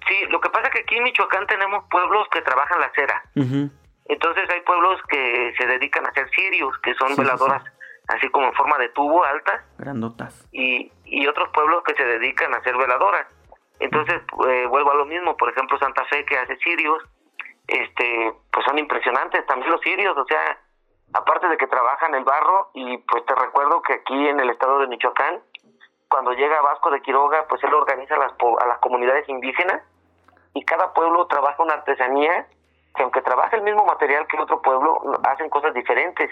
Sí, 0.09 0.17
lo 0.31 0.41
que 0.41 0.49
pasa 0.49 0.69
es 0.69 0.71
que 0.75 0.81
aquí 0.81 0.97
en 0.97 1.05
Michoacán 1.05 1.47
tenemos 1.47 1.85
pueblos 1.91 2.27
que 2.33 2.41
trabajan 2.41 2.81
la 2.81 2.91
cera. 2.95 3.23
Entonces 3.35 4.45
hay 4.51 4.61
pueblos 4.63 4.99
que 5.09 5.53
se 5.59 5.67
dedican 5.67 6.07
a 6.07 6.09
hacer 6.09 6.29
cirios, 6.35 6.73
que 6.83 6.95
son 6.95 7.15
veladoras 7.17 7.63
así 8.11 8.29
como 8.31 8.49
en 8.49 8.55
forma 8.55 8.79
de 8.79 8.89
tubo 8.91 9.25
altas. 9.25 9.63
Grandotas. 9.79 10.49
Y, 10.53 10.91
y 11.05 11.27
otros 11.27 11.49
pueblos 11.55 11.83
que 11.87 11.95
se 11.95 12.05
dedican 12.05 12.53
a 12.55 12.59
hacer 12.59 12.77
veladoras. 12.77 13.27
Entonces, 13.81 14.23
eh, 14.49 14.67
vuelvo 14.69 14.93
a 14.93 14.97
lo 14.97 15.07
mismo, 15.07 15.37
por 15.37 15.51
ejemplo, 15.51 15.79
Santa 15.79 16.05
Fe 16.05 16.25
que 16.25 16.39
hace 16.39 16.57
cirios, 16.59 17.03
este, 17.67 18.33
pues 18.53 18.65
son 18.67 18.79
impresionantes 18.79 19.45
también 19.47 19.71
los 19.71 19.81
cirios, 19.81 20.17
o 20.17 20.25
sea, 20.27 20.59
aparte 21.13 21.49
de 21.49 21.57
que 21.57 21.67
trabajan 21.67 22.15
el 22.15 22.25
barro, 22.25 22.71
y 22.75 22.99
pues 22.99 23.25
te 23.27 23.35
recuerdo 23.35 23.83
que 23.83 23.95
aquí 23.95 24.29
en 24.29 24.41
el 24.41 24.51
estado 24.51 24.81
de 24.81 24.87
Michoacán, 24.87 25.41
cuando 26.09 26.33
llega 26.33 26.61
Vasco 26.61 26.91
de 26.91 27.01
Quiroga, 27.03 27.47
pues 27.49 27.63
él 27.65 27.73
organiza 27.73 28.17
las, 28.17 28.33
a 28.33 28.67
las 28.67 28.79
comunidades 28.79 29.29
indígenas 29.29 29.83
y 30.55 30.65
cada 30.65 30.93
pueblo 30.93 31.27
trabaja 31.27 31.63
una 31.63 31.75
artesanía 31.75 32.47
que 32.95 33.03
aunque 33.05 33.23
trabaja 33.23 33.57
el 33.57 33.63
mismo 33.63 33.85
material 33.85 34.27
que 34.27 34.37
otro 34.37 34.61
pueblo, 34.61 35.01
hacen 35.23 35.49
cosas 35.49 35.73
diferentes. 35.75 36.31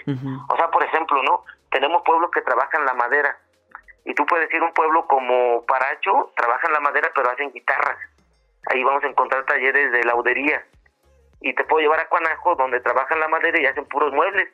O 0.49 0.55
sea, 0.57 0.69
por 0.69 0.83
ejemplo, 0.83 1.23
¿no? 1.23 1.45
Tenemos 1.71 2.01
pueblos 2.03 2.31
que 2.31 2.41
trabajan 2.41 2.85
la 2.85 2.93
madera. 2.93 3.37
Y 4.09 4.15
tú 4.15 4.25
puedes 4.25 4.51
ir 4.51 4.59
a 4.59 4.65
un 4.65 4.73
pueblo 4.73 5.05
como 5.05 5.63
Paracho, 5.67 6.33
trabajan 6.35 6.73
la 6.73 6.79
madera 6.79 7.11
pero 7.13 7.29
hacen 7.29 7.51
guitarras. 7.51 7.95
Ahí 8.65 8.83
vamos 8.83 9.03
a 9.03 9.07
encontrar 9.07 9.45
talleres 9.45 9.91
de 9.91 10.03
laudería. 10.03 10.65
Y 11.41 11.53
te 11.53 11.63
puedo 11.63 11.83
llevar 11.83 11.99
a 11.99 12.07
Cuanajo, 12.09 12.55
donde 12.55 12.79
trabajan 12.79 13.19
la 13.19 13.27
madera 13.27 13.61
y 13.61 13.67
hacen 13.67 13.85
puros 13.85 14.11
muebles. 14.11 14.49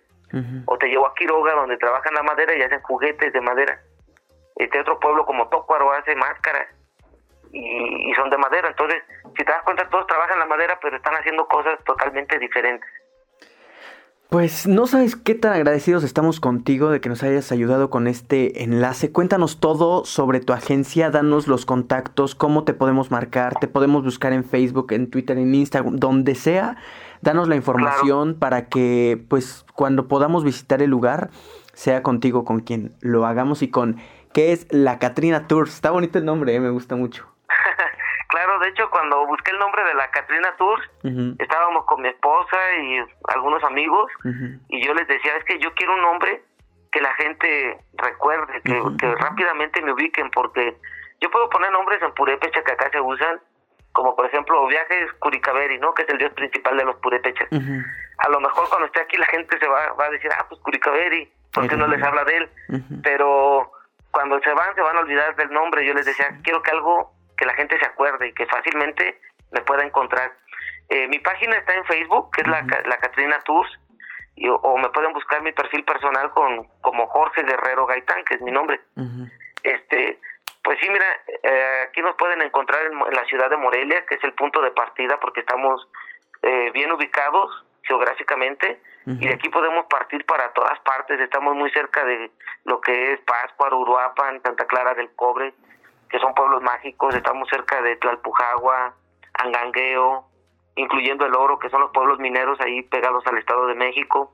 O 0.66 0.78
te 0.78 0.88
llevo 0.88 1.08
a 1.08 1.16
Quiroga, 1.16 1.54
donde 1.54 1.78
trabajan 1.78 2.14
la 2.16 2.24
madera 2.24 2.54
y 2.54 2.64
hacen 2.64 2.82
juguetes 2.82 3.32
de 3.32 3.40
madera. 3.40 3.80
Este 4.58 4.78
otro 4.82 5.00
pueblo 5.00 5.26
como 5.26 5.48
Tócuaro 5.48 5.90
hace 5.94 6.14
máscaras 6.18 6.68
y, 7.54 8.14
son 8.16 8.30
de 8.30 8.38
madera. 8.38 8.68
Entonces, 8.68 9.04
si 9.38 9.46
te 9.46 9.52
das 9.54 9.64
cuenta, 9.64 9.88
todos 9.88 10.06
trabajan 10.08 10.40
la 10.40 10.48
madera, 10.48 10.78
pero 10.82 10.98
están 10.98 11.16
haciendo 11.16 11.48
cosas 11.48 11.82
totalmente 11.86 12.38
diferentes. 12.40 12.90
Pues 14.36 14.68
no 14.68 14.86
sabes 14.86 15.16
qué 15.16 15.34
tan 15.34 15.54
agradecidos 15.54 16.04
estamos 16.04 16.42
contigo 16.42 16.90
de 16.90 17.00
que 17.00 17.08
nos 17.08 17.24
hayas 17.24 17.54
ayudado 17.54 17.90
con 17.90 18.06
este 18.06 18.64
enlace. 18.64 19.10
Cuéntanos 19.10 19.62
todo 19.62 20.04
sobre 20.04 20.42
tu 20.42 20.52
agencia, 20.52 21.10
danos 21.10 21.48
los 21.48 21.66
contactos, 21.66 22.36
cómo 22.36 22.66
te 22.66 22.74
podemos 22.74 23.12
marcar, 23.12 23.58
te 23.62 23.70
podemos 23.70 24.04
buscar 24.04 24.34
en 24.34 24.44
Facebook, 24.44 24.92
en 24.92 25.10
Twitter, 25.10 25.38
en 25.38 25.56
Instagram, 25.56 25.96
donde 25.96 26.36
sea. 26.36 26.76
Danos 27.22 27.48
la 27.48 27.56
información 27.56 28.36
para 28.38 28.68
que 28.68 29.24
pues 29.30 29.66
cuando 29.74 30.10
podamos 30.10 30.44
visitar 30.44 30.82
el 30.82 30.90
lugar 30.90 31.30
sea 31.72 32.04
contigo 32.04 32.44
con 32.44 32.60
quien 32.60 32.92
lo 33.00 33.26
hagamos 33.26 33.62
y 33.62 33.70
con 33.70 33.96
que 34.34 34.52
es 34.52 34.68
la 34.70 35.00
Catrina 35.00 35.48
Tours. 35.48 35.74
Está 35.74 35.92
bonito 35.92 36.20
el 36.20 36.26
nombre, 36.26 36.54
eh, 36.54 36.60
me 36.60 36.72
gusta 36.72 36.98
mucho. 36.98 37.35
Claro, 38.36 38.60
de 38.60 38.68
hecho, 38.68 38.90
cuando 38.90 39.26
busqué 39.28 39.52
el 39.52 39.60
nombre 39.60 39.82
de 39.86 39.94
la 39.94 40.12
Catrina 40.12 40.54
Tours, 40.58 40.84
estábamos 41.40 41.86
con 41.86 42.02
mi 42.02 42.10
esposa 42.10 42.58
y 42.84 43.00
algunos 43.30 43.64
amigos, 43.64 44.12
y 44.68 44.86
yo 44.86 44.94
les 44.94 45.08
decía, 45.08 45.38
es 45.38 45.46
que 45.46 45.58
yo 45.58 45.74
quiero 45.74 45.94
un 45.94 46.02
nombre 46.02 46.44
que 46.92 47.00
la 47.00 47.14
gente 47.14 47.80
recuerde, 47.94 48.62
que, 48.62 49.16
rápidamente 49.16 49.82
me 49.82 49.94
ubiquen, 49.94 50.30
porque 50.32 50.76
yo 51.22 51.32
puedo 51.32 51.50
poner 51.50 51.72
nombres 51.72 52.02
en 52.02 52.14
purépecha 52.14 52.62
que 52.62 52.74
acá 52.74 52.90
se 52.92 53.00
usan, 53.00 53.40
como 53.94 54.18
por 54.18 54.26
ejemplo 54.26 54.68
Viajes 54.68 55.14
Curicaveri, 55.20 55.80
¿no? 55.80 55.94
Que 55.94 56.02
es 56.02 56.10
el 56.10 56.18
dios 56.18 56.34
principal 56.34 56.76
de 56.76 56.84
los 56.84 56.98
purépechas. 56.98 57.48
A 58.18 58.30
lo 58.30 58.42
mejor 58.42 58.68
cuando 58.68 58.88
esté 58.88 59.00
aquí 59.00 59.16
la 59.16 59.28
gente 59.28 59.58
se 59.58 59.68
va, 59.70 59.94
va 59.94 60.08
a 60.08 60.10
decir, 60.10 60.30
ah, 60.38 60.46
pues 60.50 60.60
Curicaveri, 60.60 61.32
¿por 61.54 61.70
qué 61.70 61.78
no 61.78 61.88
les 61.88 62.04
habla 62.04 62.26
de 62.26 62.36
él? 62.36 62.50
Pero 63.02 63.72
cuando 64.12 64.42
se 64.42 64.54
van, 64.54 64.76
se 64.76 64.82
van 64.82 64.98
a 64.98 65.00
olvidar 65.00 65.38
del 65.38 65.52
nombre. 65.52 65.86
Yo 65.86 65.94
les 65.94 66.06
decía, 66.06 66.38
quiero 66.44 66.62
que 66.62 66.72
algo 66.72 67.15
que 67.38 67.46
la 67.46 67.54
gente 67.54 67.78
se 67.80 67.86
acuerde 67.86 68.28
y 68.28 68.34
que 68.34 68.46
fácilmente 68.46 69.20
me 69.52 69.62
pueda 69.62 69.84
encontrar. 69.84 70.32
Eh, 70.90 71.08
mi 71.08 71.20
página 71.20 71.58
está 71.58 71.74
en 71.74 71.86
Facebook, 71.86 72.32
que 72.32 72.42
es 72.42 72.48
la, 72.48 72.62
la 72.62 72.98
Catrina 72.98 73.40
Tours, 73.42 73.70
y, 74.36 74.50
o, 74.50 74.78
me 74.78 74.90
pueden 74.90 75.14
buscar 75.14 75.42
mi 75.42 75.52
perfil 75.54 75.84
personal 75.84 76.32
con 76.32 76.68
como 76.82 77.08
Jorge 77.08 77.44
Guerrero 77.44 77.86
Gaitán, 77.86 78.24
que 78.26 78.36
es 78.36 78.42
mi 78.42 78.52
nombre. 78.52 78.82
Este, 79.64 80.20
pues 80.64 80.78
sí, 80.82 80.90
mira, 80.90 81.06
eh, 81.44 81.86
aquí 81.88 82.02
nos 82.02 82.16
pueden 82.16 82.42
encontrar 82.42 82.82
en, 82.86 83.00
la 83.16 83.24
ciudad 83.26 83.50
de 83.50 83.58
Morelia, 83.58 84.06
que 84.06 84.16
es 84.16 84.24
el 84.24 84.34
punto 84.34 84.62
de 84.62 84.72
partida, 84.72 85.20
porque 85.20 85.40
estamos 85.40 85.88
eh, 86.42 86.72
bien 86.74 86.92
ubicados 86.92 87.66
geográficamente 87.84 88.82
y 89.06 89.28
de 89.28 89.36
aquí 89.36 89.50
podemos 89.50 89.86
partir 89.86 90.26
para 90.26 90.52
todas 90.54 90.80
partes. 90.80 91.20
Estamos 91.20 91.56
muy 91.56 91.70
cerca 91.70 92.04
de 92.04 92.32
lo 92.64 92.82
que 92.82 93.14
es 93.14 93.20
Pátzcuaro, 93.20 93.78
Uruapan, 93.78 94.42
Santa 94.42 94.66
Clara 94.66 94.96
del 94.96 95.14
Cobre, 95.16 95.54
que 96.10 96.20
son 96.20 96.34
pueblos 96.34 96.62
mágicos, 96.62 97.16
estamos 97.16 97.48
cerca 97.50 97.82
de 97.82 97.96
Tlalpujagua, 97.98 98.94
Angangueo, 99.34 100.26
incluyendo 100.76 101.26
el 101.26 101.36
Oro, 101.36 101.60
que 101.60 101.70
son 101.70 101.82
los 101.82 101.92
pueblos 101.92 102.20
mineros 102.20 102.60
ahí 102.62 102.82
pegados 102.84 103.26
al 103.28 103.38
Estado 103.38 103.68
de 103.68 103.76
México. 103.76 104.34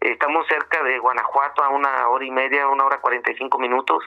Estamos 0.00 0.46
cerca 0.46 0.82
de 0.82 0.98
Guanajuato 0.98 1.62
a 1.62 1.68
una 1.68 2.08
hora 2.08 2.24
y 2.24 2.30
media, 2.30 2.68
una 2.68 2.84
hora 2.84 3.00
cuarenta 3.00 3.30
y 3.30 3.36
cinco 3.36 3.58
minutos. 3.58 4.02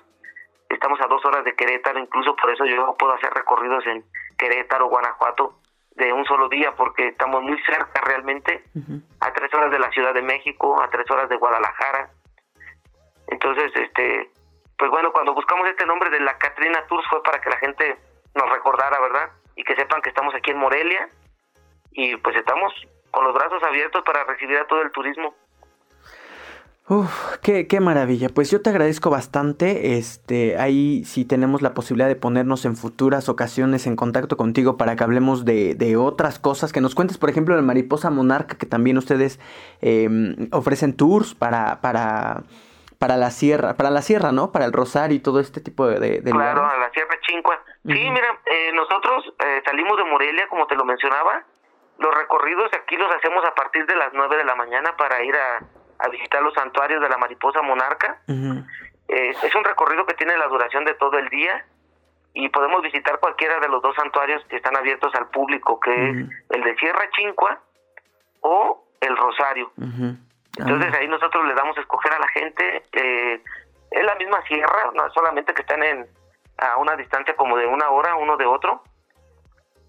Estamos 0.70 1.00
a 1.02 1.08
dos 1.08 1.24
horas 1.26 1.44
de 1.44 1.56
Querétaro, 1.56 2.00
incluso 2.00 2.36
por 2.36 2.50
eso 2.50 2.66
yo 2.66 2.96
puedo 2.98 3.14
hacer 3.14 3.32
recorridos 3.32 3.86
en 3.86 4.04
Querétaro, 4.38 4.88
Guanajuato, 4.88 5.60
de 5.96 6.12
un 6.12 6.26
solo 6.26 6.50
día 6.50 6.74
porque 6.76 7.10
estamos 7.10 7.44
muy 7.44 7.62
cerca 7.62 8.02
realmente, 8.02 8.64
a 9.20 9.32
tres 9.32 9.54
horas 9.54 9.70
de 9.70 9.78
la 9.78 9.92
Ciudad 9.92 10.16
de 10.16 10.24
México, 10.24 10.82
a 10.82 10.90
tres 10.90 11.10
horas 11.12 11.30
de 11.30 11.38
Guadalajara. 11.38 12.10
Entonces, 13.28 13.72
este, 13.76 14.32
pues 14.84 14.92
bueno, 14.92 15.14
cuando 15.14 15.34
buscamos 15.34 15.66
este 15.70 15.86
nombre 15.86 16.10
de 16.10 16.20
la 16.20 16.38
Catrina 16.38 16.86
Tours 16.90 17.08
fue 17.10 17.24
para 17.24 17.40
que 17.40 17.50
la 17.50 17.56
gente 17.56 17.98
nos 18.36 18.50
recordara, 18.50 19.00
¿verdad? 19.00 19.30
Y 19.56 19.64
que 19.64 19.78
sepan 19.78 20.02
que 20.02 20.10
estamos 20.10 20.36
aquí 20.36 20.52
en 20.52 20.58
Morelia 20.58 21.08
y 21.94 22.18
pues 22.18 22.36
estamos 22.36 22.74
con 23.10 23.24
los 23.24 23.34
brazos 23.34 23.64
abiertos 23.64 24.04
para 24.04 24.26
recibir 24.26 24.58
a 24.58 24.68
todo 24.68 24.82
el 24.82 24.92
turismo. 24.92 25.34
Uf, 26.90 27.38
qué, 27.42 27.66
qué, 27.66 27.80
maravilla. 27.80 28.28
Pues 28.28 28.52
yo 28.52 28.62
te 28.62 28.72
agradezco 28.72 29.10
bastante. 29.10 29.98
Este, 29.98 30.58
ahí 30.60 31.06
si 31.06 31.24
tenemos 31.24 31.62
la 31.62 31.74
posibilidad 31.74 32.10
de 32.10 32.18
ponernos 32.18 32.66
en 32.66 32.76
futuras 32.76 33.30
ocasiones 33.30 33.88
en 33.88 33.96
contacto 33.96 34.36
contigo 34.36 34.76
para 34.76 34.98
que 34.98 35.06
hablemos 35.06 35.46
de, 35.46 35.76
de 35.76 35.96
otras 35.96 36.40
cosas. 36.40 36.74
Que 36.74 36.82
nos 36.82 36.94
cuentes, 36.94 37.18
por 37.18 37.30
ejemplo, 37.30 37.56
la 37.56 37.62
mariposa 37.62 38.10
monarca, 38.10 38.58
que 38.58 38.66
también 38.66 38.98
ustedes 38.98 39.40
em, 39.80 40.50
ofrecen 40.52 40.94
tours 40.94 41.36
para, 41.36 41.80
para, 41.80 42.44
para 43.04 43.18
la 43.18 43.32
sierra, 43.32 43.76
para 43.76 43.90
la 43.90 44.02
sierra, 44.02 44.32
¿no? 44.32 44.52
Para 44.52 44.66
el 44.66 44.72
Rosario 44.72 45.18
y 45.18 45.20
todo 45.20 45.40
este 45.40 45.60
tipo 45.60 45.88
de, 45.88 46.22
de 46.22 46.32
Claro, 46.32 46.66
a 46.66 46.78
la 46.78 46.90
Sierra 46.92 47.20
Chincua. 47.22 47.60
Sí, 47.86 48.10
mira, 48.10 48.40
eh, 48.46 48.72
nosotros 48.74 49.34
eh, 49.46 49.62
salimos 49.66 49.98
de 49.98 50.06
Morelia, 50.06 50.48
como 50.48 50.68
te 50.68 50.76
lo 50.76 50.86
mencionaba. 50.86 51.44
Los 52.00 52.16
recorridos 52.16 52.72
aquí 52.74 52.96
los 52.96 53.12
hacemos 53.14 53.44
a 53.46 53.54
partir 53.54 53.86
de 53.86 53.96
las 53.96 54.14
9 54.14 54.38
de 54.38 54.46
la 54.46 54.56
mañana 54.56 54.96
para 54.96 55.22
ir 55.24 55.36
a 55.36 55.60
a 56.04 56.10
visitar 56.10 56.42
los 56.42 56.54
santuarios 56.54 57.02
de 57.02 57.10
la 57.10 57.18
mariposa 57.18 57.62
monarca. 57.62 58.22
Eh, 58.28 59.30
es 59.42 59.56
un 59.56 59.64
recorrido 59.64 60.06
que 60.06 60.14
tiene 60.16 60.38
la 60.38 60.48
duración 60.48 60.84
de 60.86 60.94
todo 60.96 61.18
el 61.18 61.30
día 61.30 61.66
y 62.34 62.50
podemos 62.50 62.82
visitar 62.82 63.20
cualquiera 63.20 63.60
de 63.60 63.70
los 63.70 63.82
dos 63.82 63.96
santuarios 63.96 64.44
que 64.50 64.58
están 64.58 64.76
abiertos 64.76 65.14
al 65.16 65.30
público, 65.30 65.80
que 65.80 65.94
es 65.94 66.16
el 66.50 66.64
de 66.64 66.76
Sierra 66.78 67.10
Chincua 67.12 67.62
o 68.42 68.86
el 69.00 69.16
Rosario. 69.16 69.72
Entonces 70.58 70.94
ahí 70.94 71.08
nosotros 71.08 71.46
le 71.46 71.56
damos 71.56 71.78
a 71.78 71.82
escoger 71.82 72.14
a 72.14 72.20
la 72.20 72.28
gente, 72.28 72.84
eh, 72.92 73.42
es 73.92 74.04
la 74.04 74.16
misma 74.16 74.42
sierra, 74.44 74.92
no 74.94 75.10
solamente 75.12 75.54
que 75.54 75.62
están 75.62 75.84
en 75.84 76.08
a 76.58 76.78
una 76.78 76.96
distancia 76.96 77.36
como 77.36 77.58
de 77.58 77.66
una 77.66 77.90
hora 77.90 78.16
uno 78.16 78.38
de 78.38 78.46
otro. 78.46 78.84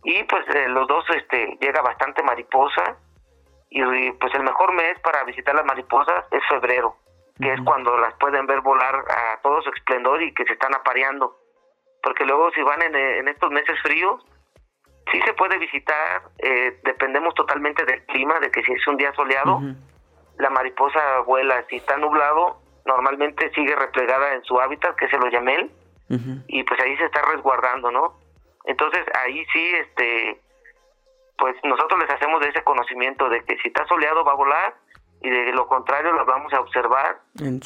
Y 0.03 0.23
pues 0.25 0.45
eh, 0.55 0.69
los 0.69 0.87
dos 0.87 1.05
este 1.11 1.57
llega 1.61 1.83
bastante 1.83 2.23
mariposa. 2.23 2.97
Y 3.71 4.13
pues 4.13 4.33
el 4.35 4.45
mejor 4.45 4.73
mes 4.73 4.99
para 5.01 5.25
visitar 5.25 5.55
las 5.55 5.65
mariposas 5.65 6.27
es 6.31 6.41
febrero, 6.49 6.97
que 7.41 7.53
es 7.53 7.61
cuando 7.65 7.97
las 7.99 8.15
pueden 8.15 8.47
ver 8.47 8.61
volar 8.61 8.95
a 8.95 9.41
todo 9.43 9.61
su 9.63 9.71
esplendor 9.71 10.23
y 10.23 10.33
que 10.33 10.45
se 10.45 10.53
están 10.53 10.75
apareando. 10.75 11.37
Porque 12.01 12.25
luego 12.25 12.53
si 12.53 12.63
van 12.63 12.83
en, 12.83 13.27
estos 13.27 13.51
meses 13.51 13.77
fríos, 13.83 14.25
sí 15.11 15.21
se 15.23 15.33
puede 15.33 15.59
visitar, 15.59 16.23
eh, 16.39 16.79
dependemos 16.85 17.35
totalmente 17.35 17.85
del 17.85 18.05
clima, 18.07 18.39
de 18.39 18.51
que 18.53 18.63
si 18.63 18.73
es 18.73 18.87
un 18.87 18.97
día 18.97 19.13
soleado, 19.15 19.61
la 20.39 20.51
mariposa 20.51 21.21
vuela, 21.27 21.65
si 21.69 21.77
está 21.77 21.97
nublado, 21.97 22.61
normalmente 22.87 23.51
sigue 23.55 23.75
replegada 23.75 24.35
en 24.35 24.45
su 24.45 24.61
hábitat, 24.61 24.97
que 24.97 25.07
es 25.07 25.13
el 25.13 25.23
oyamel, 25.23 25.71
y 26.47 26.63
pues 26.63 26.81
ahí 26.81 26.97
se 26.97 27.07
está 27.07 27.23
resguardando, 27.23 27.91
¿no? 27.91 28.15
Entonces 28.67 29.05
ahí 29.25 29.45
sí, 29.53 29.73
este, 29.75 30.41
pues 31.39 31.57
nosotros 31.65 31.99
les 32.01 32.11
hacemos 32.11 32.41
de 32.41 32.51
ese 32.51 32.63
conocimiento 32.63 33.29
de 33.29 33.43
que 33.45 33.57
si 33.59 33.69
está 33.69 33.85
soleado 33.87 34.25
va 34.25 34.33
a 34.33 34.37
volar 34.37 34.75
y 35.23 35.31
de 35.31 35.53
lo 35.53 35.67
contrario 35.67 36.13
las 36.13 36.27
vamos 36.27 36.53
a 36.53 36.61
observar 36.61 37.21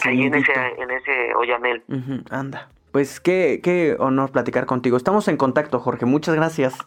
ahí 0.04 0.26
en 0.26 0.34
ese, 0.34 0.52
en 0.78 0.90
ese 0.90 1.34
oyamel. 1.34 1.82
anda. 2.30 2.68
Pues 2.92 3.20
qué, 3.20 3.60
qué 3.62 3.96
honor 3.98 4.32
platicar 4.32 4.64
contigo. 4.64 4.96
Estamos 4.96 5.28
en 5.28 5.36
contacto, 5.36 5.78
Jorge. 5.78 6.06
Muchas 6.06 6.34
gracias. 6.34 6.78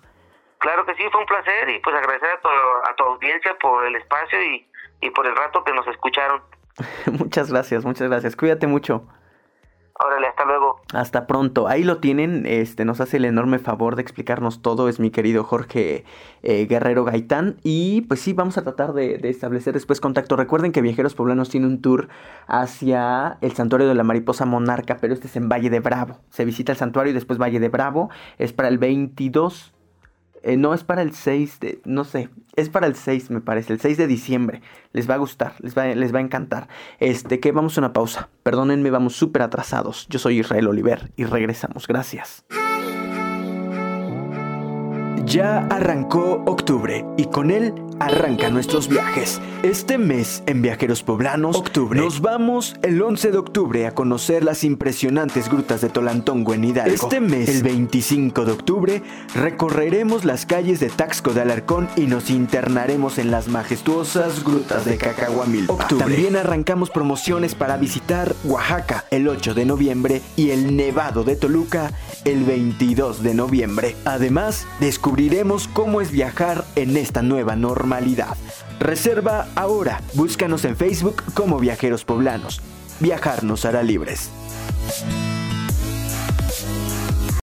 Claro 0.58 0.86
que 0.86 0.96
sí, 0.96 1.04
fue 1.12 1.22
un 1.22 1.28
placer 1.28 1.70
y 1.70 1.80
pues 1.80 1.96
agradecer 1.96 2.30
a 2.30 2.40
tu, 2.40 2.48
a 2.48 2.96
tu 2.96 3.04
audiencia 3.04 3.56
por 3.60 3.86
el 3.86 3.96
espacio 3.96 4.42
y, 4.42 4.68
y 5.02 5.10
por 5.10 5.28
el 5.28 5.36
rato 5.36 5.64
que 5.64 5.74
nos 5.74 5.88
escucharon. 5.88 6.42
muchas 7.20 7.52
gracias, 7.52 7.84
muchas 7.84 8.10
gracias. 8.10 8.36
Cuídate 8.36 8.68
mucho. 8.68 9.06
Órale, 10.04 10.28
hasta 10.28 10.46
luego. 10.46 10.82
Hasta 10.94 11.28
pronto. 11.28 11.68
Ahí 11.68 11.84
lo 11.84 12.00
tienen. 12.00 12.46
Este 12.48 12.86
nos 12.86 13.00
hace 13.02 13.18
el 13.18 13.26
enorme 13.26 13.60
favor 13.60 13.96
de 13.96 14.02
explicarnos 14.02 14.64
todo. 14.64 14.90
Es 14.90 15.00
mi 15.00 15.12
querido 15.12 15.44
Jorge 15.44 16.06
eh, 16.42 16.66
Guerrero 16.66 17.04
Gaitán. 17.04 17.58
Y 17.62 18.02
pues 18.02 18.20
sí, 18.20 18.34
vamos 18.34 18.58
a 18.58 18.64
tratar 18.64 18.94
de, 18.94 19.20
establecer 19.24 19.76
después 19.76 20.02
contacto. 20.02 20.36
Recuerden 20.36 20.72
que 20.72 20.82
Viajeros 20.82 21.14
Poblanos 21.14 21.50
tiene 21.50 21.68
un 21.68 21.82
tour 21.82 22.08
hacia 22.48 23.38
el 23.42 23.52
santuario 23.52 23.88
de 23.88 23.94
la 23.94 24.04
mariposa 24.04 24.46
monarca, 24.46 24.98
pero 25.00 25.14
este 25.14 25.28
es 25.28 25.36
en 25.36 25.50
Valle 25.50 25.70
de 25.70 25.82
Bravo. 25.82 26.18
Se 26.30 26.46
visita 26.46 26.72
el 26.72 26.80
santuario 26.80 27.12
y 27.12 27.14
después 27.14 27.38
Valle 27.38 27.60
de 27.60 27.70
Bravo. 27.70 28.10
Es 28.40 28.54
para 28.54 28.70
el 28.70 28.80
22 28.80 29.72
eh, 30.44 30.58
no 30.58 30.74
es 30.74 30.84
para 30.84 31.02
el 31.02 31.14
6 31.14 31.60
de, 31.60 31.82
no 31.86 32.04
sé, 32.04 32.30
es 32.56 32.70
para 32.70 32.88
el 32.88 32.96
6 32.96 33.30
me 33.30 33.42
parece, 33.42 33.74
el 33.74 33.80
6 33.80 33.98
de 33.98 34.08
diciembre. 34.08 34.62
Les 34.94 35.10
va 35.10 35.16
a 35.16 35.18
gustar, 35.18 35.54
les 35.60 35.78
va, 35.78 35.86
les 35.88 36.14
va 36.14 36.20
a 36.20 36.22
encantar. 36.22 36.68
Este, 37.00 37.40
que 37.40 37.52
vamos 37.52 37.78
a 37.78 37.82
una 37.82 37.94
pausa. 37.94 38.30
Perdónenme, 38.44 38.90
vamos 38.90 39.16
súper 39.16 39.42
atrasados. 39.42 40.08
Yo 40.10 40.20
soy 40.20 40.40
Israel 40.40 40.68
Oliver 40.68 41.12
y 41.16 41.26
regresamos. 41.26 41.88
Gracias. 41.88 42.46
Ya 45.32 45.60
arrancó 45.68 46.44
octubre 46.46 47.06
y 47.16 47.24
con 47.24 47.52
él 47.52 47.74
arrancan 48.02 48.54
nuestros 48.54 48.90
viajes. 48.90 49.40
Este 49.64 49.98
mes 49.98 50.44
en 50.48 50.62
Viajeros 50.62 51.04
Poblanos, 51.04 51.56
octubre, 51.56 52.02
nos 52.02 52.20
vamos 52.20 52.76
el 52.82 53.02
11 53.02 53.32
de 53.32 53.38
octubre 53.38 53.88
a 53.88 53.92
conocer 53.92 54.44
las 54.44 54.64
impresionantes 54.64 55.50
grutas 55.50 55.82
de 55.82 55.90
Tolantongo 55.90 56.54
en 56.54 56.64
Hidalgo. 56.64 56.96
Este 56.96 57.22
mes, 57.22 57.48
el 57.48 57.64
25 57.64 58.44
de 58.44 58.52
octubre, 58.52 59.04
recorreremos 59.36 60.26
las 60.26 60.46
calles 60.46 60.80
de 60.80 60.90
Taxco 60.90 61.32
de 61.34 61.42
Alarcón 61.42 61.88
y 61.96 62.08
nos 62.08 62.30
internaremos 62.30 63.18
en 63.20 63.32
las 63.32 63.48
majestuosas 63.48 64.44
grutas 64.44 64.84
de 64.84 64.98
Cacahuamilpa. 64.98 65.88
También 65.88 66.36
arrancamos 66.36 66.90
promociones 66.90 67.56
para 67.56 67.78
visitar 67.78 68.36
Oaxaca 68.44 69.06
el 69.12 69.28
8 69.28 69.54
de 69.54 69.66
noviembre 69.66 70.22
y 70.36 70.50
el 70.50 70.76
Nevado 70.76 71.24
de 71.24 71.36
Toluca 71.36 71.92
el 72.26 72.44
22 72.44 73.22
de 73.24 73.36
noviembre. 73.36 73.96
Además, 74.06 74.66
descubriremos 75.22 75.68
cómo 75.68 76.02
es 76.02 76.12
viajar 76.12 76.66
en 76.76 76.98
esta 76.98 77.22
nueva 77.22 77.56
norma 77.56 78.00
Reserva 78.80 79.48
ahora. 79.56 80.02
Búscanos 80.16 80.66
en 80.66 80.76
Facebook 80.76 81.22
como 81.36 81.60
Viajeros 81.60 82.06
Poblanos. 82.06 82.60
Viajar 83.00 83.44
nos 83.44 83.66
hará 83.66 83.84
libres. 83.84 84.32